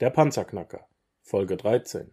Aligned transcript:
Der 0.00 0.10
Panzerknacker, 0.10 0.86
Folge 1.22 1.56
13. 1.56 2.12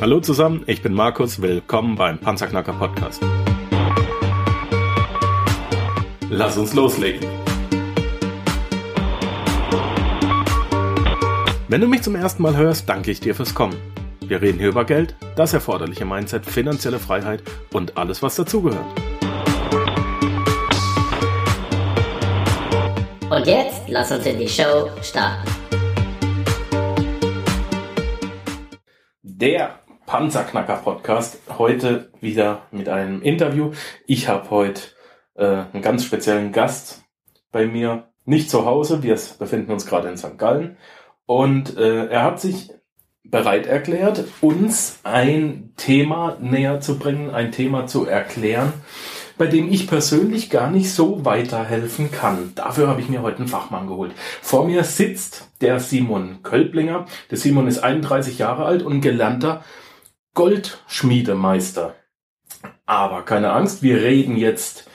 Hallo 0.00 0.18
zusammen, 0.18 0.64
ich 0.66 0.82
bin 0.82 0.94
Markus, 0.94 1.40
willkommen 1.40 1.94
beim 1.94 2.18
Panzerknacker 2.18 2.72
Podcast. 2.72 3.22
Lass 6.28 6.58
uns 6.58 6.74
loslegen. 6.74 7.24
Wenn 11.68 11.80
du 11.80 11.86
mich 11.86 12.02
zum 12.02 12.16
ersten 12.16 12.42
Mal 12.42 12.56
hörst, 12.56 12.88
danke 12.88 13.12
ich 13.12 13.20
dir 13.20 13.36
fürs 13.36 13.54
Kommen. 13.54 13.76
Wir 14.22 14.42
reden 14.42 14.58
hier 14.58 14.70
über 14.70 14.84
Geld, 14.84 15.14
das 15.36 15.52
erforderliche 15.52 16.04
Mindset, 16.04 16.44
finanzielle 16.46 16.98
Freiheit 16.98 17.44
und 17.72 17.96
alles, 17.96 18.24
was 18.24 18.34
dazugehört. 18.34 19.05
Und 23.36 23.46
jetzt 23.46 23.82
lass 23.88 24.10
uns 24.10 24.24
in 24.24 24.38
die 24.38 24.48
Show 24.48 24.88
starten. 25.02 25.46
Der 29.22 29.80
Panzerknacker 30.06 30.76
Podcast. 30.76 31.40
Heute 31.58 32.10
wieder 32.18 32.62
mit 32.70 32.88
einem 32.88 33.20
Interview. 33.20 33.72
Ich 34.06 34.28
habe 34.28 34.48
heute 34.48 34.80
äh, 35.34 35.64
einen 35.70 35.82
ganz 35.82 36.06
speziellen 36.06 36.50
Gast 36.50 37.02
bei 37.52 37.66
mir. 37.66 38.08
Nicht 38.24 38.48
zu 38.48 38.64
Hause, 38.64 39.02
wir 39.02 39.20
befinden 39.38 39.70
uns 39.70 39.84
gerade 39.84 40.08
in 40.08 40.16
St. 40.16 40.38
Gallen. 40.38 40.78
Und 41.26 41.76
äh, 41.76 42.06
er 42.06 42.22
hat 42.22 42.40
sich 42.40 42.70
bereit 43.22 43.66
erklärt, 43.66 44.24
uns 44.40 45.00
ein 45.02 45.74
Thema 45.76 46.38
näher 46.40 46.80
zu 46.80 46.98
bringen, 46.98 47.34
ein 47.34 47.52
Thema 47.52 47.86
zu 47.86 48.06
erklären, 48.06 48.72
bei 49.38 49.46
dem 49.46 49.70
ich 49.70 49.86
persönlich 49.86 50.50
gar 50.50 50.70
nicht 50.70 50.92
so 50.92 51.24
weiterhelfen 51.24 52.10
kann. 52.10 52.52
Dafür 52.54 52.88
habe 52.88 53.00
ich 53.00 53.08
mir 53.08 53.22
heute 53.22 53.38
einen 53.38 53.48
Fachmann 53.48 53.86
geholt. 53.86 54.12
Vor 54.42 54.66
mir 54.66 54.84
sitzt 54.84 55.48
der 55.60 55.80
Simon 55.80 56.42
Kölblinger. 56.42 57.06
Der 57.30 57.38
Simon 57.38 57.68
ist 57.68 57.78
31 57.78 58.38
Jahre 58.38 58.64
alt 58.64 58.82
und 58.82 59.00
gelernter 59.00 59.64
Goldschmiedemeister. 60.34 61.94
Aber 62.86 63.22
keine 63.22 63.52
Angst, 63.52 63.82
wir 63.82 64.02
reden 64.02 64.36
jetzt 64.36 64.88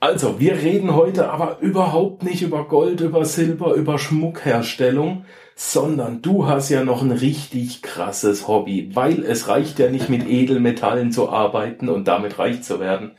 Also, 0.00 0.40
wir 0.40 0.54
reden 0.54 0.96
heute 0.96 1.30
aber 1.30 1.58
überhaupt 1.60 2.24
nicht 2.24 2.42
über 2.42 2.64
Gold, 2.64 3.00
über 3.00 3.24
Silber, 3.24 3.74
über 3.74 4.00
Schmuckherstellung, 4.00 5.26
sondern 5.54 6.22
du 6.22 6.48
hast 6.48 6.70
ja 6.70 6.82
noch 6.82 7.02
ein 7.02 7.12
richtig 7.12 7.82
krasses 7.82 8.48
Hobby, 8.48 8.90
weil 8.94 9.22
es 9.22 9.46
reicht 9.46 9.78
ja 9.78 9.88
nicht 9.90 10.08
mit 10.08 10.26
Edelmetallen 10.28 11.12
zu 11.12 11.30
arbeiten 11.30 11.88
und 11.88 12.08
damit 12.08 12.40
reich 12.40 12.62
zu 12.62 12.80
werden. 12.80 13.12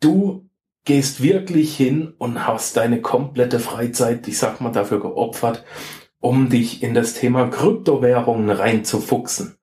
Du 0.00 0.48
gehst 0.84 1.22
wirklich 1.22 1.76
hin 1.76 2.14
und 2.18 2.46
hast 2.46 2.76
deine 2.76 3.02
komplette 3.02 3.60
Freizeit, 3.60 4.26
ich 4.28 4.38
sag 4.38 4.60
mal, 4.60 4.72
dafür 4.72 5.00
geopfert, 5.00 5.64
um 6.20 6.48
dich 6.48 6.82
in 6.82 6.94
das 6.94 7.14
Thema 7.14 7.48
Kryptowährungen 7.48 8.50
reinzufuchsen. 8.50 9.58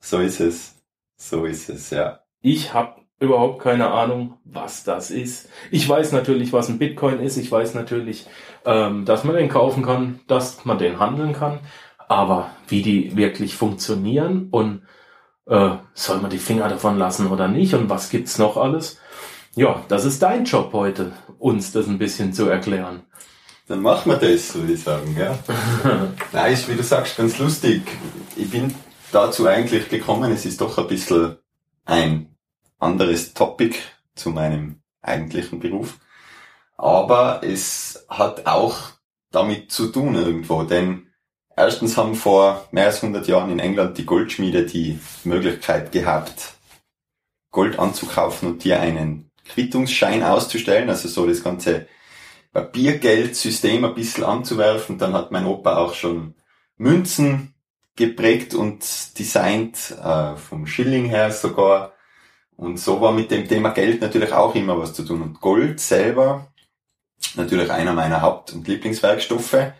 So 0.00 0.18
ist 0.20 0.40
es. 0.40 0.76
So 1.16 1.44
ist 1.44 1.68
es, 1.70 1.90
ja. 1.90 2.20
Ich 2.40 2.74
habe 2.74 3.00
überhaupt 3.18 3.62
keine 3.62 3.90
Ahnung, 3.90 4.38
was 4.44 4.84
das 4.84 5.10
ist. 5.10 5.48
Ich 5.70 5.88
weiß 5.88 6.12
natürlich, 6.12 6.52
was 6.52 6.68
ein 6.68 6.78
Bitcoin 6.78 7.20
ist. 7.20 7.36
Ich 7.36 7.50
weiß 7.50 7.74
natürlich, 7.74 8.26
ähm, 8.64 9.04
dass 9.04 9.24
man 9.24 9.36
den 9.36 9.48
kaufen 9.48 9.82
kann, 9.82 10.20
dass 10.26 10.64
man 10.64 10.78
den 10.78 10.98
handeln 10.98 11.32
kann. 11.32 11.60
Aber 12.06 12.50
wie 12.68 12.82
die 12.82 13.16
wirklich 13.16 13.56
funktionieren 13.56 14.48
und 14.50 14.82
äh, 15.46 15.76
soll 15.94 16.20
man 16.20 16.30
die 16.30 16.38
Finger 16.38 16.68
davon 16.68 16.98
lassen 16.98 17.28
oder 17.28 17.48
nicht 17.48 17.74
und 17.74 17.88
was 17.88 18.10
gibt's 18.10 18.38
noch 18.38 18.56
alles? 18.56 19.00
Ja, 19.56 19.84
das 19.86 20.04
ist 20.04 20.20
dein 20.20 20.44
Job 20.44 20.72
heute, 20.72 21.12
uns 21.38 21.70
das 21.70 21.86
ein 21.86 21.98
bisschen 21.98 22.32
zu 22.32 22.48
erklären. 22.48 23.04
Dann 23.68 23.82
machen 23.82 24.10
wir 24.10 24.18
das, 24.18 24.52
würde 24.54 24.72
ich 24.72 24.82
sagen. 24.82 25.16
Ja. 25.16 25.38
Nein, 26.32 26.52
ist, 26.52 26.68
wie 26.68 26.74
du 26.74 26.82
sagst, 26.82 27.16
ganz 27.16 27.38
lustig. 27.38 27.82
Ich 28.34 28.50
bin 28.50 28.74
dazu 29.12 29.46
eigentlich 29.46 29.88
gekommen, 29.88 30.32
es 30.32 30.44
ist 30.44 30.60
doch 30.60 30.76
ein 30.76 30.88
bisschen 30.88 31.36
ein 31.84 32.34
anderes 32.80 33.32
Topic 33.32 33.78
zu 34.16 34.30
meinem 34.30 34.82
eigentlichen 35.02 35.60
Beruf. 35.60 35.98
Aber 36.76 37.40
es 37.44 38.06
hat 38.08 38.46
auch 38.46 38.76
damit 39.30 39.70
zu 39.70 39.86
tun 39.86 40.16
irgendwo, 40.16 40.64
denn 40.64 41.06
erstens 41.56 41.96
haben 41.96 42.16
vor 42.16 42.66
mehr 42.72 42.86
als 42.86 43.02
100 43.02 43.28
Jahren 43.28 43.50
in 43.50 43.60
England 43.60 43.98
die 43.98 44.06
Goldschmiede 44.06 44.66
die 44.66 44.98
Möglichkeit 45.22 45.92
gehabt, 45.92 46.54
Gold 47.52 47.78
anzukaufen 47.78 48.48
und 48.48 48.64
dir 48.64 48.80
einen 48.80 49.30
Quittungsschein 49.48 50.22
auszustellen, 50.22 50.88
also 50.88 51.08
so 51.08 51.26
das 51.26 51.42
ganze 51.42 51.86
Papiergeldsystem 52.52 53.84
ein 53.84 53.94
bisschen 53.94 54.24
anzuwerfen. 54.24 54.98
Dann 54.98 55.12
hat 55.12 55.32
mein 55.32 55.46
Opa 55.46 55.76
auch 55.76 55.94
schon 55.94 56.34
Münzen 56.76 57.54
geprägt 57.96 58.54
und 58.54 59.18
designt, 59.18 59.94
äh, 60.02 60.36
vom 60.36 60.66
Schilling 60.66 61.06
her 61.06 61.30
sogar. 61.30 61.92
Und 62.56 62.78
so 62.78 63.00
war 63.00 63.12
mit 63.12 63.30
dem 63.30 63.48
Thema 63.48 63.70
Geld 63.70 64.00
natürlich 64.00 64.32
auch 64.32 64.54
immer 64.54 64.78
was 64.78 64.94
zu 64.94 65.04
tun. 65.04 65.22
Und 65.22 65.40
Gold 65.40 65.80
selber, 65.80 66.52
natürlich 67.34 67.70
einer 67.70 67.92
meiner 67.92 68.22
Haupt- 68.22 68.52
und 68.52 68.66
Lieblingswerkstoffe, 68.68 69.72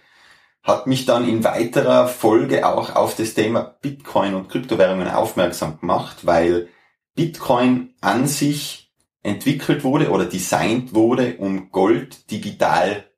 hat 0.62 0.86
mich 0.86 1.04
dann 1.04 1.28
in 1.28 1.44
weiterer 1.44 2.08
Folge 2.08 2.66
auch 2.66 2.96
auf 2.96 3.14
das 3.16 3.34
Thema 3.34 3.76
Bitcoin 3.82 4.34
und 4.34 4.48
Kryptowährungen 4.48 5.08
aufmerksam 5.08 5.78
gemacht, 5.78 6.24
weil 6.26 6.68
Bitcoin 7.14 7.94
an 8.00 8.26
sich 8.26 8.83
entwickelt 9.24 9.82
wurde 9.82 10.10
oder 10.10 10.26
designt 10.26 10.94
wurde, 10.94 11.36
um 11.38 11.72
Gold 11.72 12.30
digital 12.30 13.10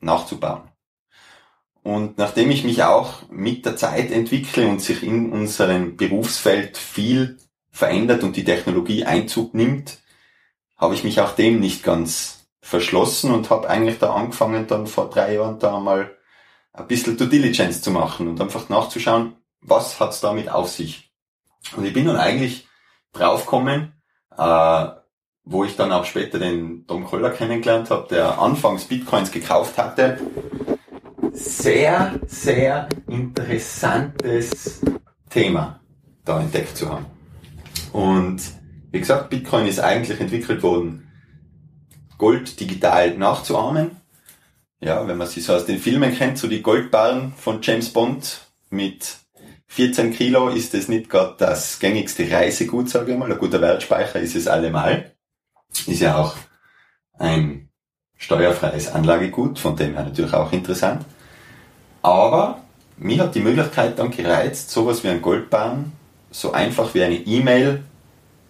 nachzubauen. 0.00 0.70
Und 1.82 2.16
nachdem 2.16 2.50
ich 2.50 2.62
mich 2.64 2.84
auch 2.84 3.28
mit 3.28 3.66
der 3.66 3.76
Zeit 3.76 4.12
entwickle 4.12 4.68
und 4.68 4.80
sich 4.80 5.02
in 5.02 5.32
unserem 5.32 5.96
Berufsfeld 5.96 6.78
viel 6.78 7.38
verändert 7.70 8.22
und 8.22 8.36
die 8.36 8.44
Technologie 8.44 9.04
Einzug 9.04 9.52
nimmt, 9.52 9.98
habe 10.76 10.94
ich 10.94 11.02
mich 11.02 11.20
auch 11.20 11.34
dem 11.34 11.58
nicht 11.58 11.82
ganz 11.82 12.46
verschlossen 12.60 13.32
und 13.32 13.50
habe 13.50 13.68
eigentlich 13.68 13.98
da 13.98 14.14
angefangen, 14.14 14.68
dann 14.68 14.86
vor 14.86 15.10
drei 15.10 15.34
Jahren 15.34 15.58
da 15.58 15.80
mal 15.80 16.16
ein 16.72 16.86
bisschen 16.86 17.16
Due 17.16 17.26
Diligence 17.26 17.82
zu 17.82 17.90
machen 17.90 18.28
und 18.28 18.40
einfach 18.40 18.68
nachzuschauen, 18.68 19.34
was 19.60 19.98
hat's 19.98 20.20
damit 20.20 20.48
auf 20.48 20.68
sich. 20.68 21.12
Und 21.76 21.84
ich 21.84 21.92
bin 21.92 22.06
dann 22.06 22.16
eigentlich 22.16 22.68
draufgekommen, 23.12 23.92
äh, 24.38 25.02
wo 25.44 25.64
ich 25.64 25.76
dann 25.76 25.92
auch 25.92 26.04
später 26.04 26.38
den 26.38 26.86
Tom 26.86 27.08
Köller 27.08 27.30
kennengelernt 27.30 27.90
habe, 27.90 28.06
der 28.08 28.38
anfangs 28.38 28.84
Bitcoins 28.84 29.30
gekauft 29.30 29.76
hatte. 29.78 30.18
Sehr, 31.32 32.20
sehr 32.26 32.88
interessantes 33.08 34.80
Thema 35.28 35.80
da 36.24 36.40
entdeckt 36.40 36.76
zu 36.76 36.90
haben. 36.90 37.06
Und 37.92 38.40
wie 38.90 39.00
gesagt, 39.00 39.30
Bitcoin 39.30 39.66
ist 39.66 39.80
eigentlich 39.80 40.20
entwickelt 40.20 40.62
worden, 40.62 41.10
Gold 42.18 42.60
digital 42.60 43.16
nachzuahmen. 43.16 43.96
Ja, 44.80 45.06
wenn 45.08 45.16
man 45.16 45.26
sich 45.26 45.44
so 45.44 45.54
aus 45.54 45.66
den 45.66 45.78
Filmen 45.78 46.14
kennt, 46.14 46.38
so 46.38 46.46
die 46.46 46.62
Goldbarren 46.62 47.32
von 47.36 47.60
James 47.62 47.92
Bond 47.92 48.42
mit 48.70 49.16
14 49.74 50.12
Kilo 50.12 50.50
ist 50.50 50.74
es 50.74 50.88
nicht 50.88 51.08
gerade 51.08 51.34
das 51.38 51.78
gängigste 51.78 52.30
Reisegut, 52.30 52.90
sage 52.90 53.12
ich 53.12 53.18
mal. 53.18 53.32
Ein 53.32 53.38
guter 53.38 53.62
Wertspeicher 53.62 54.20
ist 54.20 54.36
es 54.36 54.46
allemal. 54.46 55.12
Ist 55.86 56.02
ja 56.02 56.18
auch 56.18 56.36
ein 57.18 57.70
steuerfreies 58.18 58.92
Anlagegut, 58.92 59.58
von 59.58 59.74
dem 59.74 59.94
her 59.94 60.04
natürlich 60.04 60.34
auch 60.34 60.52
interessant. 60.52 61.06
Aber 62.02 62.60
mir 62.98 63.22
hat 63.22 63.34
die 63.34 63.40
Möglichkeit 63.40 63.98
dann 63.98 64.10
gereizt, 64.10 64.70
sowas 64.70 65.02
wie 65.04 65.08
ein 65.08 65.22
Goldbahn 65.22 65.92
so 66.30 66.52
einfach 66.52 66.92
wie 66.92 67.02
eine 67.02 67.16
E-Mail 67.16 67.82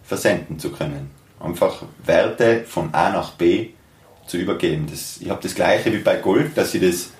versenden 0.03 0.59
zu 0.59 0.71
können. 0.71 1.09
Einfach 1.39 1.83
Werte 2.03 2.65
von 2.65 2.93
A 2.93 3.11
nach 3.11 3.31
B 3.31 3.69
zu 4.27 4.35
übergeben. 4.35 4.87
Das, 4.91 5.21
ich 5.21 5.29
habe 5.29 5.41
das 5.41 5.55
gleiche 5.55 5.93
wie 5.93 5.99
bei 5.99 6.17
Gold, 6.17 6.57
dass 6.57 6.73
ich 6.73 6.81
das 6.81 7.11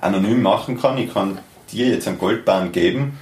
anonym 0.00 0.42
machen 0.42 0.80
kann. 0.80 0.98
Ich 0.98 1.14
kann 1.14 1.38
dir 1.70 1.86
jetzt 1.86 2.08
einen 2.08 2.18
Goldbahn 2.18 2.72
geben. 2.72 3.18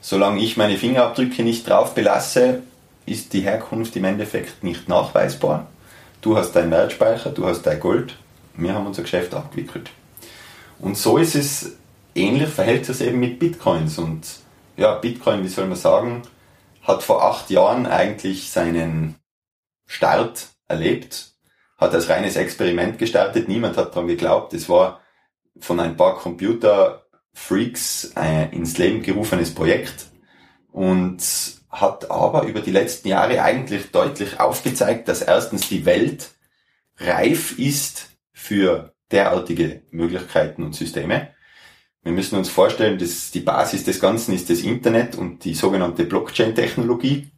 Solange 0.00 0.40
ich 0.40 0.56
meine 0.56 0.78
Fingerabdrücke 0.78 1.42
nicht 1.42 1.68
drauf 1.68 1.94
belasse, 1.94 2.62
ist 3.06 3.32
die 3.32 3.40
Herkunft 3.40 3.96
im 3.96 4.04
Endeffekt 4.04 4.62
nicht 4.62 4.88
nachweisbar. 4.88 5.66
Du 6.20 6.36
hast 6.36 6.52
deinen 6.52 6.70
Wertspeicher, 6.70 7.30
du 7.30 7.46
hast 7.46 7.62
dein 7.62 7.80
Gold. 7.80 8.16
Wir 8.54 8.74
haben 8.74 8.86
unser 8.86 9.02
Geschäft 9.02 9.34
abgewickelt. 9.34 9.90
Und 10.78 10.96
so 10.96 11.16
ist 11.16 11.34
es 11.34 11.76
ähnlich, 12.14 12.48
verhält 12.48 12.88
es 12.88 13.00
eben 13.00 13.18
mit 13.18 13.38
Bitcoins. 13.38 13.98
Und 13.98 14.26
ja, 14.76 14.94
Bitcoin, 14.94 15.42
wie 15.42 15.48
soll 15.48 15.66
man 15.66 15.76
sagen, 15.76 16.22
hat 16.82 17.02
vor 17.02 17.24
acht 17.24 17.50
Jahren 17.50 17.86
eigentlich 17.86 18.50
seinen 18.50 19.16
Start 19.86 20.48
erlebt, 20.68 21.32
hat 21.76 21.94
als 21.94 22.08
reines 22.08 22.36
Experiment 22.36 22.98
gestartet, 22.98 23.48
niemand 23.48 23.76
hat 23.76 23.94
daran 23.94 24.08
geglaubt. 24.08 24.52
Es 24.54 24.68
war 24.68 25.00
von 25.60 25.80
ein 25.80 25.96
paar 25.96 26.16
Computer-Freaks 27.38 28.12
äh, 28.16 28.54
ins 28.54 28.78
Leben 28.78 29.02
gerufenes 29.02 29.54
Projekt 29.54 30.06
und 30.72 31.18
hat 31.70 32.10
aber 32.10 32.44
über 32.44 32.60
die 32.60 32.70
letzten 32.70 33.08
Jahre 33.08 33.42
eigentlich 33.42 33.90
deutlich 33.90 34.40
aufgezeigt, 34.40 35.08
dass 35.08 35.22
erstens 35.22 35.68
die 35.68 35.84
Welt 35.84 36.30
reif 36.98 37.58
ist 37.58 38.10
für 38.32 38.94
derartige 39.10 39.82
Möglichkeiten 39.90 40.62
und 40.62 40.74
Systeme. 40.74 41.30
Wir 42.02 42.12
müssen 42.12 42.38
uns 42.38 42.48
vorstellen, 42.48 42.98
dass 42.98 43.30
die 43.30 43.40
Basis 43.40 43.84
des 43.84 44.00
Ganzen 44.00 44.34
ist 44.34 44.50
das 44.50 44.60
Internet 44.60 45.14
und 45.16 45.44
die 45.44 45.54
sogenannte 45.54 46.04
Blockchain-Technologie. 46.04 47.30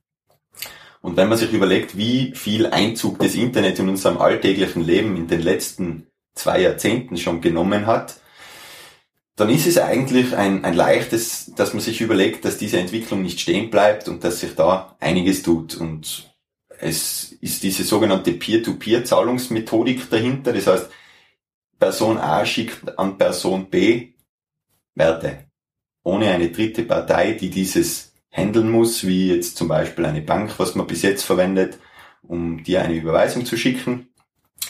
Und 1.01 1.17
wenn 1.17 1.29
man 1.29 1.39
sich 1.39 1.53
überlegt, 1.53 1.97
wie 1.97 2.33
viel 2.35 2.67
Einzug 2.67 3.19
das 3.19 3.35
Internet 3.35 3.79
in 3.79 3.89
unserem 3.89 4.19
alltäglichen 4.19 4.85
Leben 4.85 5.17
in 5.17 5.29
den 5.29 5.41
letzten 5.41 6.07
zwei 6.35 6.61
Jahrzehnten 6.61 7.17
schon 7.17 7.41
genommen 7.41 7.87
hat, 7.87 8.21
dann 9.37 9.49
ist 9.49 9.67
es 9.67 9.79
eigentlich 9.79 10.37
ein, 10.37 10.65
ein 10.65 10.75
leichtes, 10.75 11.53
dass 11.57 11.73
man 11.73 11.83
sich 11.83 12.01
überlegt, 12.01 12.45
dass 12.45 12.59
diese 12.59 12.79
Entwicklung 12.79 13.23
nicht 13.23 13.41
stehen 13.41 13.71
bleibt 13.71 14.09
und 14.09 14.23
dass 14.23 14.41
sich 14.41 14.55
da 14.55 14.97
einiges 15.01 15.43
tut. 15.43 15.77
Und 15.77 16.31
es 16.79 17.33
ist 17.41 17.63
diese 17.63 17.85
sogenannte 17.85 18.33
Peer-to-Peer-Zahlungsmethodik 18.33 20.11
dahinter. 20.11 20.53
Das 20.53 20.67
heißt, 20.67 20.91
Person 21.79 22.19
A 22.19 22.45
schickt 22.45 22.99
an 22.99 23.17
Person 23.17 23.71
B 23.71 24.13
Werte. 24.95 25.47
Ohne 26.03 26.31
eine 26.31 26.51
dritte 26.51 26.83
Partei, 26.83 27.33
die 27.33 27.51
dieses 27.51 28.13
handeln 28.31 28.71
muss, 28.71 29.07
wie 29.07 29.29
jetzt 29.29 29.57
zum 29.57 29.69
Beispiel 29.69 30.05
eine 30.05 30.23
Bank, 30.23 30.59
was 30.59 30.75
man 30.75 30.87
bis 30.87 31.03
jetzt 31.03 31.25
verwendet, 31.25 31.79
um 32.23 32.63
dir 32.63 32.83
eine 32.83 32.95
Überweisung 32.95 33.45
zu 33.45 33.57
schicken. 33.57 34.09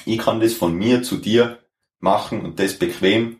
Ich 0.07 0.19
kann 0.19 0.41
das 0.41 0.55
von 0.55 0.75
mir 0.75 1.03
zu 1.03 1.17
dir 1.17 1.59
machen 1.99 2.43
und 2.43 2.59
das 2.59 2.79
bequem 2.79 3.40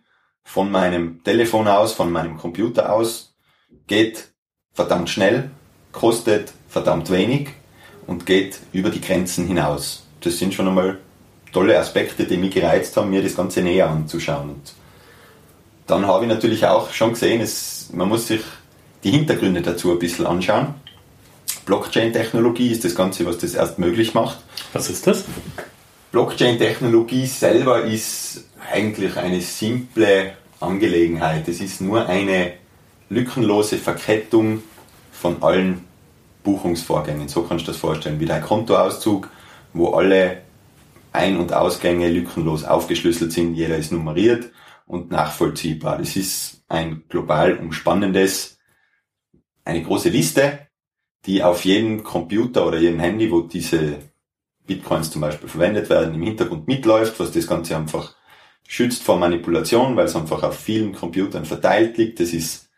von 0.53 0.69
meinem 0.69 1.23
Telefon 1.23 1.69
aus, 1.69 1.93
von 1.93 2.11
meinem 2.11 2.37
Computer 2.37 2.93
aus, 2.93 3.35
geht 3.87 4.33
verdammt 4.73 5.09
schnell, 5.09 5.53
kostet 5.93 6.53
verdammt 6.69 7.09
wenig 7.09 7.51
und 8.09 8.27
geht 8.27 8.59
über 8.73 8.91
die 8.91 9.01
Grenzen 9.01 9.47
hinaus. 9.47 10.09
Das 10.23 10.39
sind 10.41 10.53
schon 10.53 10.67
einmal 10.67 10.99
tolle 11.53 11.79
Aspekte, 11.79 12.25
die 12.25 12.37
mich 12.37 12.53
gereizt 12.53 12.97
haben, 12.97 13.11
mir 13.11 13.23
das 13.23 13.37
Ganze 13.37 13.63
näher 13.63 13.89
anzuschauen. 13.89 14.51
Und 14.51 14.75
dann 15.87 16.05
habe 16.09 16.25
ich 16.25 16.29
natürlich 16.29 16.67
auch 16.67 16.93
schon 16.93 17.13
gesehen, 17.13 17.41
es, 17.41 17.91
man 17.93 18.09
muss 18.09 18.27
sich 18.27 18.43
die 19.05 19.13
Hintergründe 19.13 19.63
dazu 19.63 19.93
ein 19.93 20.01
bisschen 20.01 20.27
anschauen. 20.27 20.75
Blockchain-Technologie 21.65 22.73
ist 22.73 22.85
das 22.85 22.97
Ganze, 22.97 23.25
was 23.25 23.39
das 23.39 23.55
erst 23.55 23.79
möglich 23.79 24.15
macht. 24.15 24.39
Was 24.73 24.91
ist 24.91 25.07
das? 25.07 25.25
Blockchain-Technologie 26.11 27.27
selber 27.27 27.85
ist 27.85 28.47
eigentlich 28.73 29.17
eine 29.17 29.41
simple 29.41 30.33
Angelegenheit. 30.61 31.49
Es 31.49 31.61
ist 31.61 31.81
nur 31.81 32.07
eine 32.07 32.55
lückenlose 33.09 33.79
Verkettung 33.79 34.63
von 35.11 35.43
allen 35.43 35.85
Buchungsvorgängen. 36.43 37.29
So 37.29 37.43
kannst 37.43 37.67
du 37.67 37.73
das 37.73 37.81
vorstellen, 37.81 38.21
wie 38.21 38.27
dein 38.27 38.43
Kontoauszug, 38.43 39.29
wo 39.73 39.91
alle 39.91 40.43
Ein- 41.13 41.39
und 41.39 41.53
Ausgänge 41.53 42.09
lückenlos 42.09 42.65
aufgeschlüsselt 42.65 43.33
sind. 43.33 43.55
Jeder 43.55 43.77
ist 43.77 43.93
nummeriert 43.93 44.51
und 44.87 45.11
nachvollziehbar. 45.11 45.99
Das 45.99 46.17
ist 46.17 46.63
ein 46.69 47.05
global 47.09 47.57
umspannendes, 47.57 48.59
eine 49.65 49.83
große 49.83 50.09
Liste, 50.09 50.67
die 51.27 51.43
auf 51.43 51.65
jedem 51.65 52.03
Computer 52.03 52.67
oder 52.67 52.79
jedem 52.79 53.01
Handy, 53.01 53.31
wo 53.31 53.43
diese 53.43 53.99
Bitcoins 54.67 55.11
zum 55.11 55.21
Beispiel 55.21 55.49
verwendet 55.49 55.91
werden, 55.91 56.15
im 56.15 56.23
Hintergrund 56.23 56.69
mitläuft, 56.69 57.19
was 57.19 57.33
das 57.33 57.47
Ganze 57.47 57.77
einfach 57.77 58.15
schützt 58.71 59.03
vor 59.03 59.19
Manipulation, 59.19 59.97
weil 59.97 60.07
es 60.07 60.17
einfach 60.17 60.43
auf 60.43 60.59
vielen 60.59 60.93
Computern 60.93 61.45
verteilt 61.45 61.97
liegt. 61.97 62.21
Das 62.21 62.33
ist 62.33 62.71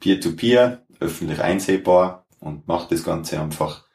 peer-to-peer, 0.00 0.84
-peer, 0.88 1.00
öffentlich 1.00 1.40
einsehbar 1.40 2.26
und 2.40 2.66
macht 2.66 2.90
das 2.90 3.04
Ganze 3.04 3.40
einfach 3.40 3.86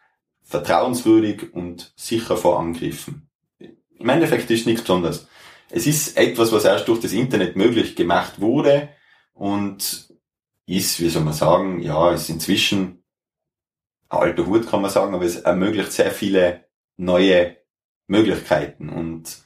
vertrauenswürdig 0.43 1.53
und 1.53 1.93
sicher 1.95 2.37
vor 2.37 2.59
Angriffen. 2.59 3.29
Im 3.59 4.09
Endeffekt 4.09 4.49
ist 4.49 4.65
nichts 4.65 4.81
Besonderes 4.81 5.27
es 5.71 5.87
ist 5.87 6.17
etwas, 6.17 6.51
was 6.51 6.65
erst 6.65 6.87
durch 6.87 6.99
das 6.99 7.13
Internet 7.13 7.55
möglich 7.55 7.95
gemacht 7.95 8.41
wurde 8.41 8.89
und 9.33 10.13
ist, 10.65 10.99
wie 10.99 11.09
soll 11.09 11.23
man 11.23 11.33
sagen, 11.33 11.81
ja, 11.81 12.11
ist 12.11 12.29
inzwischen 12.29 13.03
ein 14.09 14.19
alter 14.19 14.45
Hut, 14.45 14.67
kann 14.67 14.81
man 14.81 14.91
sagen, 14.91 15.15
aber 15.15 15.25
es 15.25 15.37
ermöglicht 15.37 15.91
sehr 15.91 16.11
viele 16.11 16.65
neue 16.97 17.57
Möglichkeiten 18.07 18.89
und 18.89 19.39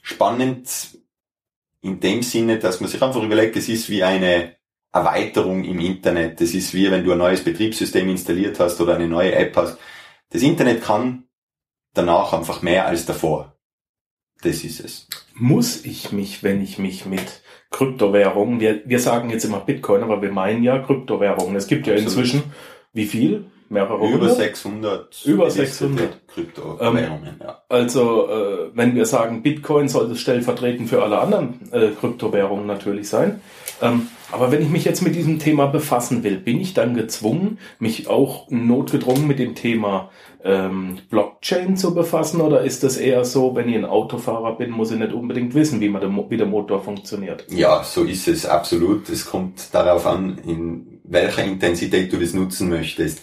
spannend 0.00 0.98
in 1.86 2.00
dem 2.00 2.22
Sinne, 2.22 2.58
dass 2.58 2.80
man 2.80 2.90
sich 2.90 3.00
einfach 3.00 3.22
überlegt, 3.22 3.56
es 3.56 3.68
ist 3.68 3.88
wie 3.88 4.02
eine 4.02 4.56
Erweiterung 4.92 5.62
im 5.64 5.78
Internet. 5.78 6.40
Es 6.40 6.52
ist 6.52 6.74
wie 6.74 6.90
wenn 6.90 7.04
du 7.04 7.12
ein 7.12 7.18
neues 7.18 7.44
Betriebssystem 7.44 8.08
installiert 8.08 8.58
hast 8.58 8.80
oder 8.80 8.96
eine 8.96 9.06
neue 9.06 9.34
App 9.34 9.56
hast. 9.56 9.78
Das 10.30 10.42
Internet 10.42 10.82
kann 10.82 11.24
danach 11.94 12.32
einfach 12.32 12.60
mehr 12.60 12.86
als 12.86 13.06
davor. 13.06 13.56
Das 14.42 14.64
ist 14.64 14.80
es. 14.80 15.08
Muss 15.34 15.84
ich 15.84 16.12
mich, 16.12 16.42
wenn 16.42 16.60
ich 16.60 16.78
mich 16.78 17.06
mit 17.06 17.42
Kryptowährungen, 17.70 18.58
wir, 18.58 18.82
wir 18.84 18.98
sagen 18.98 19.30
jetzt 19.30 19.44
immer 19.44 19.60
Bitcoin, 19.60 20.02
aber 20.02 20.20
wir 20.22 20.32
meinen 20.32 20.62
ja 20.62 20.78
Kryptowährungen. 20.80 21.56
Es 21.56 21.68
gibt 21.68 21.86
ja 21.86 21.94
Absolut. 21.94 22.12
inzwischen, 22.12 22.42
wie 22.92 23.06
viel? 23.06 23.46
Mehrere 23.68 23.96
Über 23.96 24.08
hundert? 24.08 24.36
600. 24.36 25.24
Über 25.24 25.50
600. 25.50 26.28
Kryptowährungen, 26.28 27.26
ähm, 27.26 27.40
ja. 27.42 27.62
Also, 27.68 28.28
äh, 28.28 28.70
wenn 28.74 28.94
wir 28.94 29.06
sagen 29.06 29.42
Bitcoin, 29.42 29.88
sollte 29.88 30.16
stellvertretend 30.16 30.88
für 30.88 31.02
alle 31.02 31.18
anderen 31.18 31.60
äh, 31.72 31.88
Kryptowährungen 31.98 32.66
natürlich 32.66 33.08
sein. 33.08 33.40
Ähm, 33.82 34.08
aber 34.32 34.50
wenn 34.50 34.62
ich 34.62 34.68
mich 34.68 34.84
jetzt 34.84 35.02
mit 35.02 35.14
diesem 35.14 35.38
Thema 35.38 35.66
befassen 35.66 36.22
will, 36.22 36.38
bin 36.38 36.60
ich 36.60 36.74
dann 36.74 36.94
gezwungen, 36.94 37.58
mich 37.78 38.08
auch 38.08 38.50
notgedrungen 38.50 39.26
mit 39.26 39.38
dem 39.38 39.54
Thema 39.54 40.10
ähm, 40.44 40.98
Blockchain 41.10 41.76
zu 41.76 41.94
befassen? 41.94 42.40
Oder 42.40 42.62
ist 42.62 42.82
das 42.82 42.96
eher 42.96 43.24
so, 43.24 43.54
wenn 43.54 43.68
ich 43.68 43.76
ein 43.76 43.84
Autofahrer 43.84 44.56
bin, 44.56 44.70
muss 44.70 44.90
ich 44.90 44.98
nicht 44.98 45.12
unbedingt 45.12 45.54
wissen, 45.54 45.80
wie, 45.80 45.88
man 45.88 46.00
der, 46.00 46.30
wie 46.30 46.36
der 46.36 46.46
Motor 46.46 46.82
funktioniert? 46.82 47.46
Ja, 47.50 47.82
so 47.84 48.04
ist 48.04 48.28
es 48.28 48.46
absolut. 48.46 49.08
Es 49.08 49.26
kommt 49.26 49.74
darauf 49.74 50.06
an, 50.06 50.38
in 50.46 51.00
welcher 51.04 51.44
Intensität 51.44 52.12
du 52.12 52.16
das 52.16 52.34
nutzen 52.34 52.68
möchtest. 52.68 53.20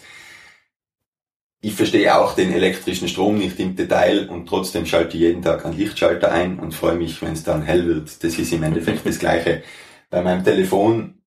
Ich 1.65 1.75
verstehe 1.75 2.13
auch 2.13 2.36
den 2.36 2.51
elektrischen 2.51 3.08
Strom 3.08 3.38
nicht 3.38 3.58
im 3.58 3.77
Detail 3.77 4.27
und 4.29 4.48
trotzdem 4.48 4.86
schalte 4.86 5.15
ich 5.15 5.24
jeden 5.24 5.41
Tag 5.41 5.65
einen 5.65 5.77
Lichtschalter 5.77 6.29
ein 6.29 6.60
und 6.60 6.74
freue 6.74 6.98
mich, 6.98 7.22
wenn 7.22 7.32
es 7.32 7.46
dann 7.46 7.62
hell 7.62 7.88
wird. 7.88 8.22
Das 8.22 8.38
ist 8.38 8.51
im 8.51 8.63
Endeffekt 8.63 9.05
das 9.05 9.17
Gleiche 9.17 9.63
bei 10.10 10.22
meinem 10.22 10.43
Telefon, 10.43 11.22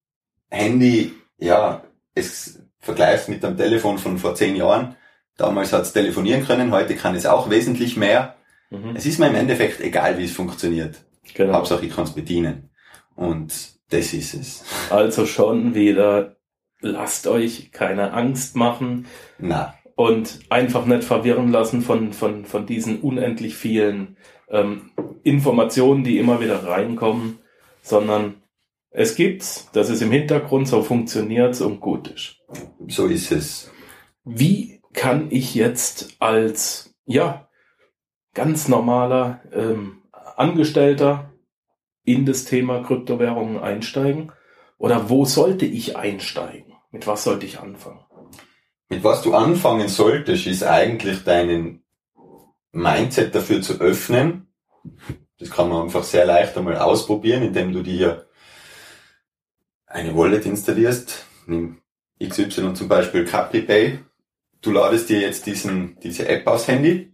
Handy, 0.50 1.14
ja, 1.38 1.82
es 2.14 2.60
vergleicht 2.80 3.30
mit 3.30 3.42
dem 3.42 3.56
Telefon 3.56 3.96
von 3.96 4.18
vor 4.18 4.34
zehn 4.34 4.56
Jahren. 4.56 4.96
Damals 5.38 5.72
hat 5.72 5.84
es 5.84 5.94
telefonieren 5.94 6.44
können, 6.46 6.70
heute 6.70 6.96
kann 6.96 7.14
es 7.14 7.24
auch 7.24 7.48
wesentlich 7.48 7.96
mehr. 7.96 8.36
Mhm. 8.68 8.94
Es 8.94 9.06
ist 9.06 9.18
mir 9.18 9.28
im 9.28 9.36
Endeffekt 9.36 9.80
egal, 9.80 10.18
wie 10.18 10.26
es 10.26 10.32
funktioniert. 10.32 10.96
Genau. 11.32 11.54
Hauptsache, 11.54 11.86
ich 11.86 11.96
kann 11.96 12.04
es 12.04 12.12
bedienen. 12.12 12.68
Und 13.14 13.54
das 13.88 14.12
ist 14.12 14.34
es. 14.34 14.64
Also 14.90 15.24
schon 15.24 15.74
wieder, 15.74 16.36
lasst 16.80 17.26
euch 17.26 17.72
keine 17.72 18.12
Angst 18.12 18.54
machen. 18.54 19.06
Na. 19.38 19.72
Und 19.96 20.40
einfach 20.50 20.86
nicht 20.86 21.04
verwirren 21.04 21.50
lassen 21.50 21.82
von, 21.82 22.12
von, 22.12 22.44
von 22.44 22.66
diesen 22.66 23.00
unendlich 23.00 23.56
vielen 23.56 24.16
ähm, 24.48 24.90
Informationen, 25.24 26.04
die 26.04 26.18
immer 26.18 26.40
wieder 26.40 26.64
reinkommen, 26.64 27.38
sondern 27.82 28.42
es 28.90 29.16
gibt's, 29.16 29.70
dass 29.72 29.88
es 29.88 30.02
im 30.02 30.10
Hintergrund 30.10 30.68
so 30.68 30.82
funktioniert 30.82 31.60
und 31.60 31.80
gut 31.80 32.08
ist. 32.08 32.36
So 32.88 33.06
ist 33.06 33.32
es. 33.32 33.70
Wie 34.24 34.82
kann 34.92 35.28
ich 35.30 35.54
jetzt 35.54 36.16
als, 36.18 36.94
ja, 37.06 37.48
ganz 38.34 38.68
normaler 38.68 39.40
ähm, 39.52 40.02
Angestellter 40.12 41.32
in 42.04 42.26
das 42.26 42.44
Thema 42.44 42.82
Kryptowährungen 42.82 43.58
einsteigen? 43.58 44.30
oder 44.78 45.08
wo 45.08 45.24
sollte 45.24 45.66
ich 45.66 45.96
einsteigen? 45.96 46.74
Mit 46.90 47.06
was 47.06 47.24
sollte 47.24 47.46
ich 47.46 47.60
anfangen? 47.60 48.00
Mit 48.88 49.02
was 49.02 49.22
du 49.22 49.34
anfangen 49.34 49.88
solltest, 49.88 50.46
ist 50.46 50.62
eigentlich 50.62 51.24
deinen 51.24 51.84
Mindset 52.72 53.34
dafür 53.34 53.60
zu 53.62 53.80
öffnen. 53.80 54.46
Das 55.38 55.50
kann 55.50 55.68
man 55.68 55.84
einfach 55.84 56.04
sehr 56.04 56.24
leicht 56.24 56.56
einmal 56.56 56.78
ausprobieren, 56.78 57.42
indem 57.42 57.72
du 57.72 57.82
dir 57.82 58.28
eine 59.86 60.16
Wallet 60.16 60.46
installierst. 60.46 61.26
Nimm 61.46 61.82
XY 62.22 62.74
zum 62.74 62.88
Beispiel 62.88 63.24
Capri 63.24 63.62
Pay. 63.62 63.98
Du 64.62 64.70
ladest 64.70 65.08
dir 65.08 65.20
jetzt 65.20 65.46
diesen, 65.46 65.98
diese 66.00 66.28
App 66.28 66.46
aufs 66.46 66.68
Handy. 66.68 67.12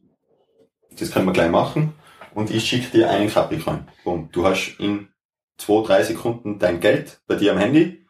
Das 0.99 1.11
können 1.11 1.26
wir 1.26 1.33
gleich 1.33 1.50
machen. 1.50 1.95
Und 2.35 2.50
ich 2.50 2.67
schicke 2.67 2.99
dir 2.99 3.11
einen 3.11 3.31
Capricorn. 3.31 3.88
Boom. 4.05 4.29
Du 4.33 4.47
hast 4.47 4.76
in 4.79 5.09
zwei, 5.59 5.83
drei 5.85 6.02
Sekunden 6.02 6.59
dein 6.59 6.81
Geld 6.81 7.21
bei 7.26 7.37
dir 7.37 7.52
am 7.52 7.59
Handy. 7.59 8.07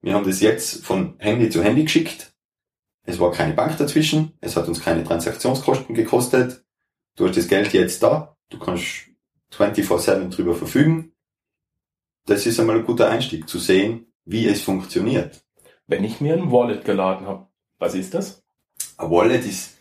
Wir 0.00 0.14
haben 0.14 0.26
das 0.26 0.40
jetzt 0.40 0.84
von 0.84 1.16
Handy 1.18 1.50
zu 1.50 1.62
Handy 1.62 1.84
geschickt. 1.84 2.32
Es 3.08 3.18
war 3.18 3.32
keine 3.32 3.54
Bank 3.54 3.78
dazwischen. 3.78 4.34
Es 4.42 4.54
hat 4.54 4.68
uns 4.68 4.82
keine 4.82 5.02
Transaktionskosten 5.02 5.94
gekostet. 5.94 6.62
Du 7.16 7.26
hast 7.26 7.38
das 7.38 7.48
Geld 7.48 7.72
jetzt 7.72 8.02
da. 8.02 8.36
Du 8.50 8.58
kannst 8.58 9.06
24-7 9.50 10.28
drüber 10.28 10.54
verfügen. 10.54 11.12
Das 12.26 12.44
ist 12.44 12.60
einmal 12.60 12.76
ein 12.76 12.84
guter 12.84 13.08
Einstieg, 13.08 13.48
zu 13.48 13.58
sehen, 13.58 14.12
wie 14.26 14.46
es 14.46 14.60
funktioniert. 14.60 15.42
Wenn 15.86 16.04
ich 16.04 16.20
mir 16.20 16.34
ein 16.34 16.52
Wallet 16.52 16.84
geladen 16.84 17.26
habe, 17.26 17.46
was 17.78 17.94
ist 17.94 18.12
das? 18.12 18.44
Ein 18.98 19.10
Wallet 19.10 19.46
ist 19.46 19.78